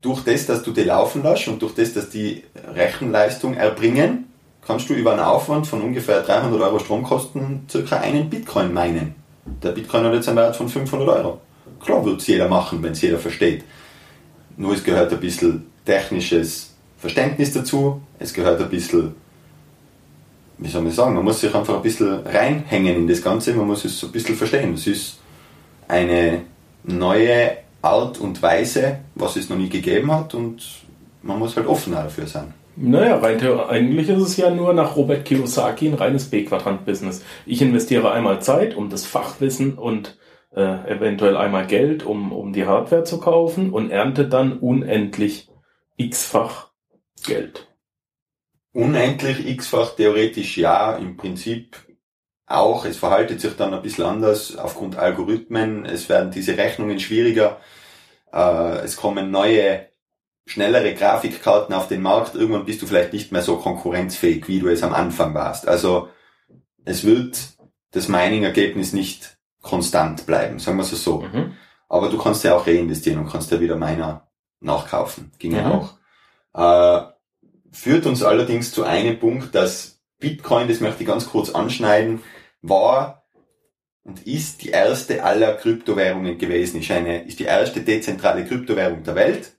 durch 0.01 0.23
das, 0.23 0.47
dass 0.47 0.63
du 0.63 0.73
die 0.73 0.85
laufen 0.85 1.23
lässt 1.23 1.49
und 1.49 1.61
durch 1.63 1.75
das, 1.75 1.95
dass 1.95 2.11
die 2.11 2.45
Rechenleistung 2.55 3.55
erbringen, 3.55 4.33
kannst 4.67 4.91
du 4.91 4.95
über 4.95 5.13
einen 5.13 5.21
Aufwand 5.21 5.67
von 5.67 5.81
ungefähr 5.81 6.23
300 6.23 6.61
Euro 6.61 6.79
Stromkosten 6.79 7.67
circa 7.71 7.99
einen 7.99 8.29
Bitcoin 8.29 8.73
meinen. 8.73 9.15
Der 9.63 9.71
Bitcoin 9.71 10.05
hat 10.05 10.15
jetzt 10.15 10.29
einen 10.29 10.39
Wert 10.39 10.57
von 10.57 10.69
500 10.69 11.09
Euro. 11.09 11.41
Klar 11.81 12.05
wird 12.05 12.21
es 12.21 12.27
jeder 12.27 12.49
machen, 12.49 12.83
wenn 12.83 12.93
es 12.93 13.01
jeder 13.01 13.19
versteht. 13.19 13.65
Nur 14.57 14.75
es 14.75 14.83
gehört 14.83 15.13
ein 15.13 15.21
bisschen 15.21 15.71
technisches 15.85 16.75
Verständnis 16.99 17.53
dazu, 17.53 18.01
es 18.19 18.35
gehört 18.35 18.61
ein 18.61 18.69
bisschen, 18.69 19.15
wie 20.59 20.69
soll 20.69 20.83
man 20.83 20.93
sagen, 20.93 21.15
man 21.15 21.25
muss 21.25 21.41
sich 21.41 21.55
einfach 21.55 21.77
ein 21.77 21.83
bisschen 21.83 22.27
reinhängen 22.27 22.97
in 22.97 23.07
das 23.07 23.23
Ganze, 23.23 23.53
man 23.53 23.67
muss 23.67 23.85
es 23.85 24.01
so 24.01 24.07
ein 24.07 24.13
bisschen 24.13 24.35
verstehen. 24.35 24.75
Es 24.75 24.87
ist 24.87 25.19
eine 25.87 26.43
neue 26.83 27.59
Art 27.83 28.19
und 28.19 28.43
Weise, 28.43 28.99
was 29.15 29.37
es 29.37 29.49
noch 29.49 29.59
nie 29.59 29.69
gegeben 29.69 30.11
hat 30.11 30.35
und 30.35 30.65
man 31.23 31.39
muss 31.39 31.55
halt 31.55 31.69
offen 31.69 31.93
dafür 31.93 32.27
sein. 32.27 32.53
Naja, 32.79 33.17
rein 33.17 33.43
eigentlich 33.43 34.11
ist 34.11 34.23
es 34.23 34.37
ja 34.37 34.51
nur 34.51 34.75
nach 34.75 34.97
Robert 34.97 35.25
Kiyosaki 35.25 35.89
ein 35.89 35.95
reines 35.95 36.29
B-Quadrant-Business. 36.29 37.25
Ich 37.47 37.63
investiere 37.63 38.13
einmal 38.13 38.43
Zeit, 38.43 38.75
um 38.75 38.91
das 38.91 39.07
Fachwissen 39.07 39.79
und 39.79 40.19
äh, 40.55 40.61
eventuell 40.61 41.39
einmal 41.39 41.67
Geld, 41.67 42.05
um, 42.05 42.33
um 42.33 42.53
die 42.53 42.67
Hardware 42.67 43.05
zu 43.05 43.19
kaufen 43.19 43.73
und 43.73 43.91
ernte 43.91 44.29
dann 44.29 44.59
unendlich 44.59 45.49
x-fach 45.97 46.71
Geld. 47.25 47.67
Unendlich 48.73 49.47
x-fach 49.47 49.97
theoretisch 49.97 50.59
ja, 50.59 50.97
im 50.97 51.17
Prinzip 51.17 51.77
auch. 52.45 52.85
Es 52.85 52.99
verhaltet 52.99 53.41
sich 53.41 53.57
dann 53.57 53.73
ein 53.73 53.81
bisschen 53.81 54.05
anders 54.05 54.55
aufgrund 54.55 54.97
Algorithmen. 54.97 55.87
Es 55.87 56.11
werden 56.11 56.31
diese 56.31 56.59
Rechnungen 56.59 57.01
schwieriger. 57.01 57.59
Äh, 58.33 58.81
es 58.85 58.97
kommen 58.97 59.31
neue 59.31 59.87
schnellere 60.47 60.95
Grafikkarten 60.95 61.75
auf 61.75 61.89
den 61.89 62.03
Markt, 62.03 62.35
irgendwann 62.35 62.65
bist 62.65 62.81
du 62.81 62.87
vielleicht 62.87 63.13
nicht 63.13 63.33
mehr 63.33 63.43
so 63.43 63.57
konkurrenzfähig, 63.57 64.47
wie 64.49 64.61
du 64.61 64.69
es 64.69 64.83
am 64.83 64.95
Anfang 64.95 65.35
warst. 65.35 65.67
Also 65.67 66.09
es 66.85 67.05
wird 67.05 67.37
das 67.91 68.09
Mining-Ergebnis 68.09 68.93
nicht 68.93 69.37
konstant 69.61 70.25
bleiben, 70.25 70.61
sagen 70.61 70.79
wir 70.79 70.85
es 70.85 71.03
so. 71.03 71.23
Mhm. 71.23 71.55
Aber 71.89 72.09
du 72.09 72.19
kannst 72.19 72.45
ja 72.45 72.57
auch 72.57 72.67
reinvestieren 72.67 73.19
und 73.19 73.31
kannst 73.31 73.51
ja 73.51 73.61
wieder 73.61 73.77
Miner 73.77 74.29
nachkaufen. 74.61 75.33
Ging 75.39 75.53
mhm. 75.53 75.59
ja 75.59 75.71
auch. 76.55 77.09
Äh, 77.09 77.13
führt 77.73 78.07
uns 78.07 78.23
allerdings 78.23 78.73
zu 78.73 78.85
einem 78.85 79.19
Punkt, 79.19 79.55
dass 79.55 80.01
Bitcoin, 80.19 80.69
das 80.69 80.81
möchte 80.81 81.03
ich 81.03 81.09
ganz 81.09 81.29
kurz 81.29 81.51
anschneiden, 81.51 82.23
war 82.63 83.27
und 84.05 84.27
ist 84.27 84.63
die 84.63 84.71
erste 84.71 85.25
aller 85.25 85.55
Kryptowährungen 85.55 86.39
gewesen, 86.39 86.81
ist 86.81 86.91
eine, 86.93 87.25
ist 87.25 87.41
die 87.41 87.45
erste 87.45 87.81
dezentrale 87.81 88.45
Kryptowährung 88.45 89.03
der 89.03 89.17
Welt 89.17 89.56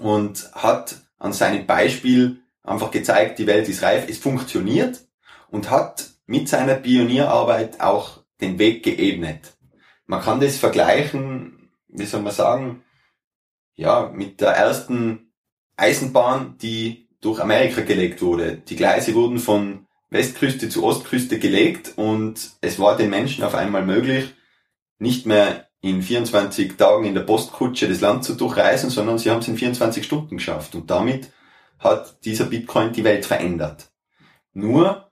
und 0.00 0.50
hat 0.54 0.96
an 1.18 1.32
seinem 1.32 1.66
Beispiel 1.66 2.42
einfach 2.62 2.90
gezeigt, 2.90 3.38
die 3.38 3.46
Welt 3.46 3.68
ist 3.68 3.82
reif, 3.82 4.08
es 4.08 4.18
funktioniert 4.18 5.00
und 5.50 5.70
hat 5.70 6.10
mit 6.26 6.48
seiner 6.48 6.74
Pionierarbeit 6.74 7.80
auch 7.80 8.24
den 8.40 8.58
Weg 8.58 8.82
geebnet. 8.82 9.56
Man 10.06 10.22
kann 10.22 10.40
das 10.40 10.56
vergleichen, 10.56 11.70
wie 11.88 12.06
soll 12.06 12.22
man 12.22 12.32
sagen, 12.32 12.82
ja, 13.74 14.10
mit 14.12 14.40
der 14.40 14.50
ersten 14.50 15.32
Eisenbahn, 15.76 16.56
die 16.58 17.08
durch 17.20 17.40
Amerika 17.40 17.82
gelegt 17.82 18.22
wurde. 18.22 18.56
Die 18.56 18.76
Gleise 18.76 19.14
wurden 19.14 19.38
von 19.38 19.86
Westküste 20.10 20.68
zu 20.68 20.84
Ostküste 20.84 21.38
gelegt 21.38 21.92
und 21.96 22.52
es 22.60 22.78
war 22.78 22.96
den 22.96 23.10
Menschen 23.10 23.44
auf 23.44 23.54
einmal 23.54 23.84
möglich, 23.84 24.34
nicht 24.98 25.26
mehr 25.26 25.69
in 25.82 26.02
24 26.02 26.76
Tagen 26.76 27.04
in 27.04 27.14
der 27.14 27.22
Postkutsche 27.22 27.88
das 27.88 28.00
Land 28.00 28.24
zu 28.24 28.34
durchreisen, 28.34 28.90
sondern 28.90 29.18
sie 29.18 29.30
haben 29.30 29.38
es 29.38 29.48
in 29.48 29.56
24 29.56 30.04
Stunden 30.04 30.36
geschafft. 30.36 30.74
Und 30.74 30.90
damit 30.90 31.32
hat 31.78 32.24
dieser 32.24 32.44
Bitcoin 32.44 32.92
die 32.92 33.04
Welt 33.04 33.24
verändert. 33.24 33.90
Nur, 34.52 35.10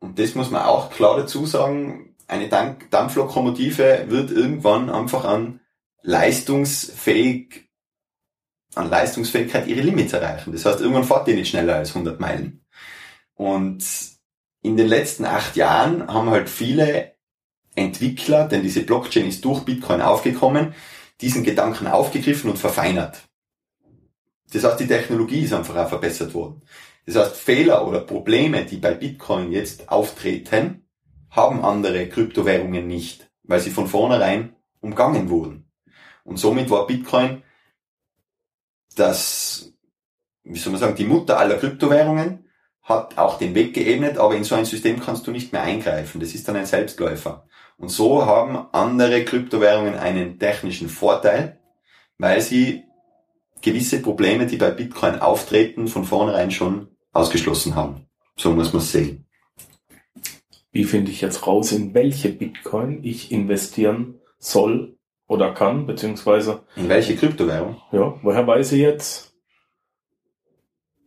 und 0.00 0.18
das 0.18 0.34
muss 0.34 0.50
man 0.50 0.62
auch 0.62 0.90
klar 0.90 1.16
dazu 1.16 1.46
sagen, 1.46 2.16
eine 2.26 2.48
Dampflokomotive 2.48 4.06
wird 4.08 4.30
irgendwann 4.30 4.90
einfach 4.90 5.24
an 5.24 5.60
leistungsfähig, 6.02 7.68
an 8.74 8.88
Leistungsfähigkeit 8.88 9.66
ihre 9.66 9.82
Limits 9.82 10.12
erreichen. 10.12 10.52
Das 10.52 10.64
heißt, 10.64 10.80
irgendwann 10.80 11.04
fährt 11.04 11.26
die 11.26 11.34
nicht 11.34 11.50
schneller 11.50 11.76
als 11.76 11.90
100 11.90 12.18
Meilen. 12.18 12.64
Und 13.34 13.84
in 14.62 14.76
den 14.76 14.86
letzten 14.86 15.24
acht 15.24 15.56
Jahren 15.56 16.06
haben 16.06 16.30
halt 16.30 16.48
viele 16.48 17.14
Entwickler, 17.74 18.48
denn 18.48 18.62
diese 18.62 18.82
Blockchain 18.82 19.26
ist 19.26 19.44
durch 19.44 19.64
Bitcoin 19.64 20.00
aufgekommen, 20.00 20.74
diesen 21.20 21.44
Gedanken 21.44 21.86
aufgegriffen 21.86 22.50
und 22.50 22.58
verfeinert. 22.58 23.22
Das 24.52 24.64
heißt, 24.64 24.80
die 24.80 24.86
Technologie 24.86 25.42
ist 25.42 25.52
einfach 25.52 25.76
auch 25.76 25.88
verbessert 25.88 26.34
worden. 26.34 26.62
Das 27.06 27.16
heißt, 27.16 27.36
Fehler 27.36 27.86
oder 27.86 28.00
Probleme, 28.00 28.64
die 28.64 28.78
bei 28.78 28.94
Bitcoin 28.94 29.52
jetzt 29.52 29.88
auftreten, 29.88 30.86
haben 31.30 31.64
andere 31.64 32.08
Kryptowährungen 32.08 32.86
nicht, 32.86 33.30
weil 33.44 33.60
sie 33.60 33.70
von 33.70 33.86
vornherein 33.86 34.56
umgangen 34.80 35.28
wurden. 35.30 35.70
Und 36.24 36.38
somit 36.38 36.70
war 36.70 36.86
Bitcoin 36.86 37.42
das, 38.96 39.72
wie 40.44 40.58
soll 40.58 40.72
man 40.72 40.80
sagen, 40.80 40.96
die 40.96 41.04
Mutter 41.04 41.38
aller 41.38 41.58
Kryptowährungen, 41.58 42.46
hat 42.82 43.18
auch 43.18 43.38
den 43.38 43.54
Weg 43.54 43.74
geebnet, 43.74 44.18
aber 44.18 44.34
in 44.34 44.44
so 44.44 44.54
ein 44.54 44.64
System 44.64 45.00
kannst 45.00 45.26
du 45.26 45.30
nicht 45.30 45.52
mehr 45.52 45.62
eingreifen. 45.62 46.20
Das 46.20 46.34
ist 46.34 46.48
dann 46.48 46.56
ein 46.56 46.66
Selbstläufer. 46.66 47.46
Und 47.80 47.88
so 47.88 48.26
haben 48.26 48.66
andere 48.72 49.24
Kryptowährungen 49.24 49.94
einen 49.94 50.38
technischen 50.38 50.90
Vorteil, 50.90 51.58
weil 52.18 52.42
sie 52.42 52.84
gewisse 53.62 54.02
Probleme, 54.02 54.46
die 54.46 54.58
bei 54.58 54.70
Bitcoin 54.70 55.18
auftreten, 55.18 55.88
von 55.88 56.04
vornherein 56.04 56.50
schon 56.50 56.88
ausgeschlossen 57.12 57.74
haben. 57.74 58.06
So 58.36 58.52
muss 58.52 58.74
man 58.74 58.82
es 58.82 58.92
sehen. 58.92 59.26
Wie 60.72 60.84
finde 60.84 61.10
ich 61.10 61.22
jetzt 61.22 61.46
raus, 61.46 61.72
in 61.72 61.94
welche 61.94 62.28
Bitcoin 62.28 63.02
ich 63.02 63.32
investieren 63.32 64.20
soll 64.38 64.98
oder 65.26 65.52
kann, 65.54 65.86
beziehungsweise... 65.86 66.62
In 66.76 66.88
welche 66.88 67.16
Kryptowährung? 67.16 67.80
Ja, 67.92 68.14
woher 68.22 68.46
weiß 68.46 68.72
ich 68.72 68.80
jetzt, 68.80 69.29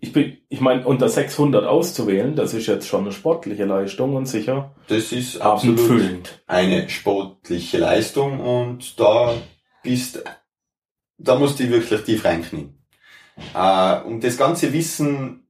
ich 0.03 0.11
bin, 0.11 0.37
ich 0.49 0.59
meine, 0.59 0.85
unter 0.85 1.07
600 1.07 1.65
auszuwählen, 1.65 2.35
das 2.35 2.53
ist 2.53 2.67
jetzt 2.67 2.89
schon 2.89 3.05
eine 3.05 3.13
sportliche 3.13 3.63
Leistung 3.63 4.17
und 4.17 4.25
sicher. 4.25 4.75
Das 4.89 5.13
ist 5.13 5.39
absolut 5.39 5.79
füllend. 5.79 6.43
eine 6.45 6.89
sportliche 6.89 7.77
Leistung 7.77 8.41
und 8.41 8.99
da 8.99 9.33
bist, 9.81 10.21
da 11.17 11.39
musst 11.39 11.61
du 11.61 11.69
wirklich 11.69 12.01
tief 12.01 12.25
reinknien. 12.25 12.83
Äh, 13.55 14.01
um 14.01 14.19
das 14.19 14.35
ganze 14.35 14.73
Wissen 14.73 15.47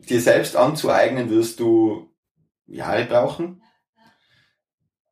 dir 0.00 0.20
selbst 0.20 0.54
anzueignen, 0.54 1.30
wirst 1.30 1.58
du 1.58 2.14
Jahre 2.66 3.06
brauchen. 3.06 3.62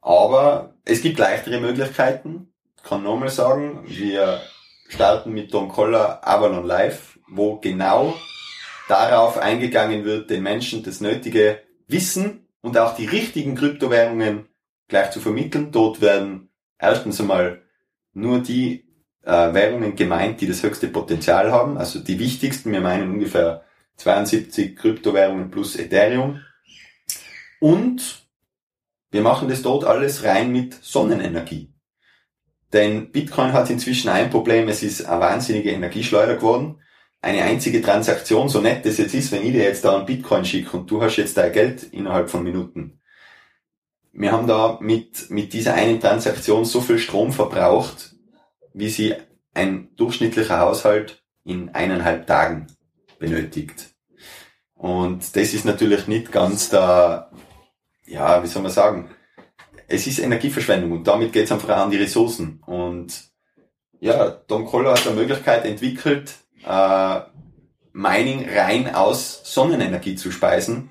Aber 0.03 0.75
es 0.85 1.01
gibt 1.01 1.19
leichtere 1.19 1.63
Möglichkeiten. 1.63 2.53
Ich 2.77 2.83
kann 2.83 3.05
nochmal 3.05 3.31
sagen, 3.31 3.85
wir 3.87 4.43
starten 4.91 5.33
mit 5.33 5.55
Don 5.55 5.71
Collar 5.71 6.21
Avalon 6.23 6.67
Live, 6.67 7.19
wo 7.27 7.59
genau 7.59 8.15
darauf 8.89 9.39
eingegangen 9.39 10.05
wird, 10.05 10.31
den 10.31 10.43
Menschen 10.43 10.83
das 10.83 11.01
nötige 11.01 11.61
Wissen 11.89 12.47
und 12.61 12.79
auch 12.79 12.97
die 12.97 13.07
richtigen 13.07 13.55
Kryptowährungen 13.55 14.49
gleich 14.89 15.11
zu 15.11 15.21
vermitteln. 15.21 15.71
Dort 15.73 16.01
werden 16.01 16.51
erstens 16.79 17.21
einmal 17.21 17.63
nur 18.13 18.41
die 18.41 18.87
äh, 19.23 19.55
Währungen 19.55 19.97
gemeint, 19.97 20.41
die 20.41 20.47
das 20.47 20.63
höchste 20.63 20.89
Potenzial 20.89 21.51
haben, 21.51 21.79
also 21.79 21.99
die 21.99 22.19
wichtigsten. 22.19 22.73
Wir 22.73 22.81
meinen 22.81 23.11
ungefähr 23.11 23.65
72 23.97 24.77
Kryptowährungen 24.77 25.51
plus 25.51 25.77
Ethereum. 25.77 26.41
Und 27.61 28.27
wir 29.11 29.23
machen 29.23 29.49
das 29.49 29.63
dort 29.63 29.85
alles 29.85 30.25
rein 30.25 30.53
mit 30.53 30.75
Sonnenenergie. 30.83 31.73
Denn 32.73 33.13
Bitcoin 33.13 33.53
hat 33.53 33.71
inzwischen 33.71 34.09
ein 34.09 34.31
Problem, 34.31 34.69
es 34.69 34.83
ist 34.83 35.05
eine 35.05 35.21
wahnsinnige 35.21 35.71
Energieschleuder 35.71 36.35
geworden 36.35 36.81
eine 37.25 37.43
einzige 37.43 37.81
Transaktion, 37.81 38.51
so 38.51 38.61
nett 38.61 38.85
das 38.85 38.99
jetzt 38.99 39.15
ist, 39.15 39.33
wenn 39.33 39.45
ich 39.45 39.53
dir 39.53 39.65
jetzt 39.65 39.85
da 39.85 39.97
einen 39.97 40.05
Bitcoin 40.05 40.45
schicke 40.45 40.77
und 40.77 40.91
du 40.91 41.01
hast 41.03 41.17
jetzt 41.17 41.39
dein 41.39 41.53
Geld 41.53 41.83
innerhalb 41.85 42.29
von 42.29 42.45
Minuten. 42.45 43.01
Wir 44.13 44.31
haben 44.31 44.47
da 44.47 44.79
mit, 44.81 45.31
mit 45.31 45.55
dieser 45.55 45.75
einen 45.75 46.01
Transaktion 46.01 46.67
so 46.67 46.83
viel 46.83 46.99
Strom 46.99 47.33
verbraucht, 47.33 48.15
wie 48.75 48.91
sie 48.91 49.15
ein 49.55 49.89
durchschnittlicher 49.97 50.61
Haushalt 50.61 51.25
in 51.45 51.71
eineinhalb 51.71 52.27
Tagen 52.27 52.67
benötigt. 53.19 53.95
Und 54.75 55.35
das 55.35 55.55
ist 55.55 55.65
natürlich 55.65 56.07
nicht 56.07 56.31
ganz 56.31 56.69
da, 56.69 57.31
ja, 58.07 58.43
wie 58.43 58.49
soll 58.49 58.63
man 58.63 58.71
sagen, 58.71 59.11
es 59.89 60.07
ist 60.07 60.19
Energieverschwendung 60.19 60.93
und 60.93 61.07
damit 61.07 61.33
geht 61.33 61.47
es 61.47 61.53
einfach 61.53 61.71
an 61.71 61.91
die 61.91 61.97
Ressourcen. 61.97 62.63
Und 62.67 63.31
ja, 63.99 64.29
Tom 64.31 64.67
Koller 64.67 64.93
hat 64.93 65.07
eine 65.07 65.17
Möglichkeit 65.17 65.65
entwickelt, 65.65 66.44
äh, 66.67 67.21
Mining 67.93 68.49
rein 68.49 68.95
aus 68.95 69.41
Sonnenenergie 69.45 70.17
zu 70.17 70.31
speisen, 70.31 70.91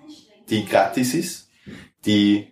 die 0.49 0.65
gratis 0.65 1.13
ist, 1.13 1.49
die 2.05 2.47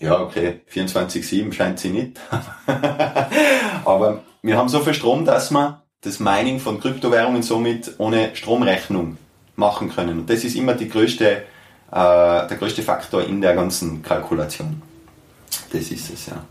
ja, 0.00 0.20
okay, 0.20 0.60
24-7 0.72 1.52
scheint 1.52 1.78
sie 1.78 1.90
nicht. 1.90 2.20
Aber 3.84 4.22
wir 4.42 4.56
haben 4.56 4.68
so 4.68 4.80
viel 4.80 4.94
Strom, 4.94 5.24
dass 5.24 5.50
wir 5.50 5.82
das 6.02 6.20
Mining 6.20 6.60
von 6.60 6.80
Kryptowährungen 6.80 7.42
somit 7.42 7.94
ohne 7.98 8.34
Stromrechnung 8.34 9.16
machen 9.56 9.90
können. 9.90 10.20
Und 10.20 10.30
das 10.30 10.44
ist 10.44 10.56
immer 10.56 10.74
die 10.74 10.88
größte, 10.88 11.26
äh, 11.26 11.42
der 11.90 12.56
größte 12.58 12.82
Faktor 12.82 13.22
in 13.22 13.40
der 13.40 13.54
ganzen 13.54 14.02
Kalkulation. 14.02 14.82
Das 15.72 15.90
ist 15.90 16.12
es, 16.12 16.26
ja. 16.26 16.44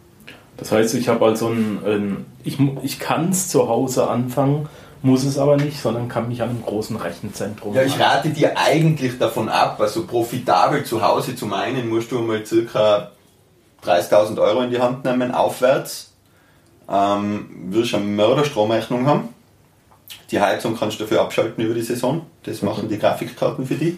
Das 0.57 0.71
heißt, 0.71 0.95
ich 0.95 1.09
habe 1.09 1.25
also 1.25 1.49
ein, 1.49 1.79
ein 1.85 2.25
ich, 2.43 2.57
ich 2.83 2.99
kann 2.99 3.29
es 3.29 3.49
zu 3.49 3.67
Hause 3.67 4.09
anfangen, 4.09 4.69
muss 5.03 5.25
es 5.25 5.37
aber 5.37 5.57
nicht, 5.57 5.79
sondern 5.79 6.07
kann 6.07 6.29
mich 6.29 6.41
an 6.41 6.49
einem 6.49 6.63
großen 6.63 6.95
Rechenzentrum. 6.95 7.75
Ja, 7.75 7.83
ich 7.83 7.99
rate 7.99 8.29
dir 8.29 8.57
eigentlich 8.57 9.19
davon 9.19 9.49
ab, 9.49 9.79
also 9.79 10.07
profitabel 10.07 10.85
zu 10.85 11.01
Hause 11.01 11.35
zu 11.35 11.45
meinen, 11.45 11.89
musst 11.89 12.11
du 12.11 12.19
mal 12.19 12.45
circa 12.45 13.11
30.000 13.85 14.41
Euro 14.41 14.61
in 14.61 14.71
die 14.71 14.79
Hand 14.79 15.03
nehmen, 15.03 15.33
aufwärts. 15.33 16.13
Ähm, 16.89 17.49
wirst 17.69 17.93
eine 17.95 18.05
Mörderstromrechnung 18.05 19.05
haben. 19.05 19.29
Die 20.31 20.39
Heizung 20.39 20.77
kannst 20.77 20.99
du 20.99 21.03
dafür 21.03 21.21
abschalten 21.21 21.63
über 21.63 21.73
die 21.73 21.81
Saison. 21.81 22.25
Das 22.43 22.61
machen 22.61 22.87
die 22.87 22.97
Grafikkarten 22.97 23.65
für 23.65 23.75
dich. 23.75 23.95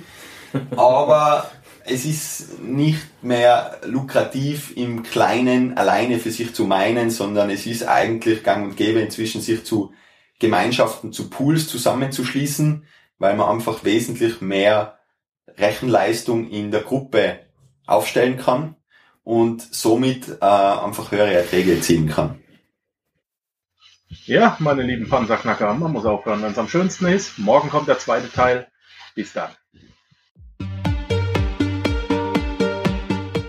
Aber 0.75 1.49
es 1.85 2.05
ist 2.05 2.63
nicht 2.63 3.23
mehr 3.23 3.77
lukrativ 3.85 4.75
im 4.75 5.03
Kleinen 5.03 5.77
alleine 5.77 6.17
für 6.17 6.31
sich 6.31 6.53
zu 6.55 6.65
meinen, 6.65 7.11
sondern 7.11 7.51
es 7.51 7.67
ist 7.67 7.87
eigentlich 7.87 8.43
gang 8.43 8.65
und 8.65 8.77
gäbe 8.77 8.99
inzwischen 8.99 9.41
sich 9.41 9.65
zu 9.65 9.93
Gemeinschaften, 10.39 11.13
zu 11.13 11.29
Pools 11.29 11.67
zusammenzuschließen, 11.67 12.85
weil 13.19 13.35
man 13.35 13.49
einfach 13.49 13.83
wesentlich 13.83 14.41
mehr 14.41 14.99
Rechenleistung 15.57 16.49
in 16.49 16.71
der 16.71 16.81
Gruppe 16.81 17.39
aufstellen 17.85 18.37
kann 18.37 18.75
und 19.23 19.61
somit 19.61 20.27
äh, 20.41 20.45
einfach 20.45 21.11
höhere 21.11 21.33
Erträge 21.33 21.75
erzielen 21.75 22.09
kann. 22.09 22.39
Ja, 24.25 24.55
meine 24.59 24.83
lieben 24.83 25.09
Panzerknacker, 25.09 25.73
man 25.73 25.91
muss 25.91 26.05
aufhören, 26.05 26.41
wenn 26.41 26.51
es 26.51 26.57
am 26.57 26.67
schönsten 26.67 27.05
ist. 27.07 27.37
Morgen 27.37 27.69
kommt 27.69 27.87
der 27.87 27.99
zweite 27.99 28.31
Teil. 28.31 28.67
Bis 29.13 29.33
dann. 29.33 29.49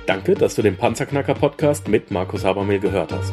Danke, 0.07 0.35
dass 0.35 0.55
du 0.55 0.63
den 0.63 0.77
Panzerknacker 0.77 1.35
Podcast 1.35 1.89
mit 1.89 2.11
Markus 2.11 2.45
Habermehl 2.45 2.79
gehört 2.79 3.13
hast. 3.13 3.33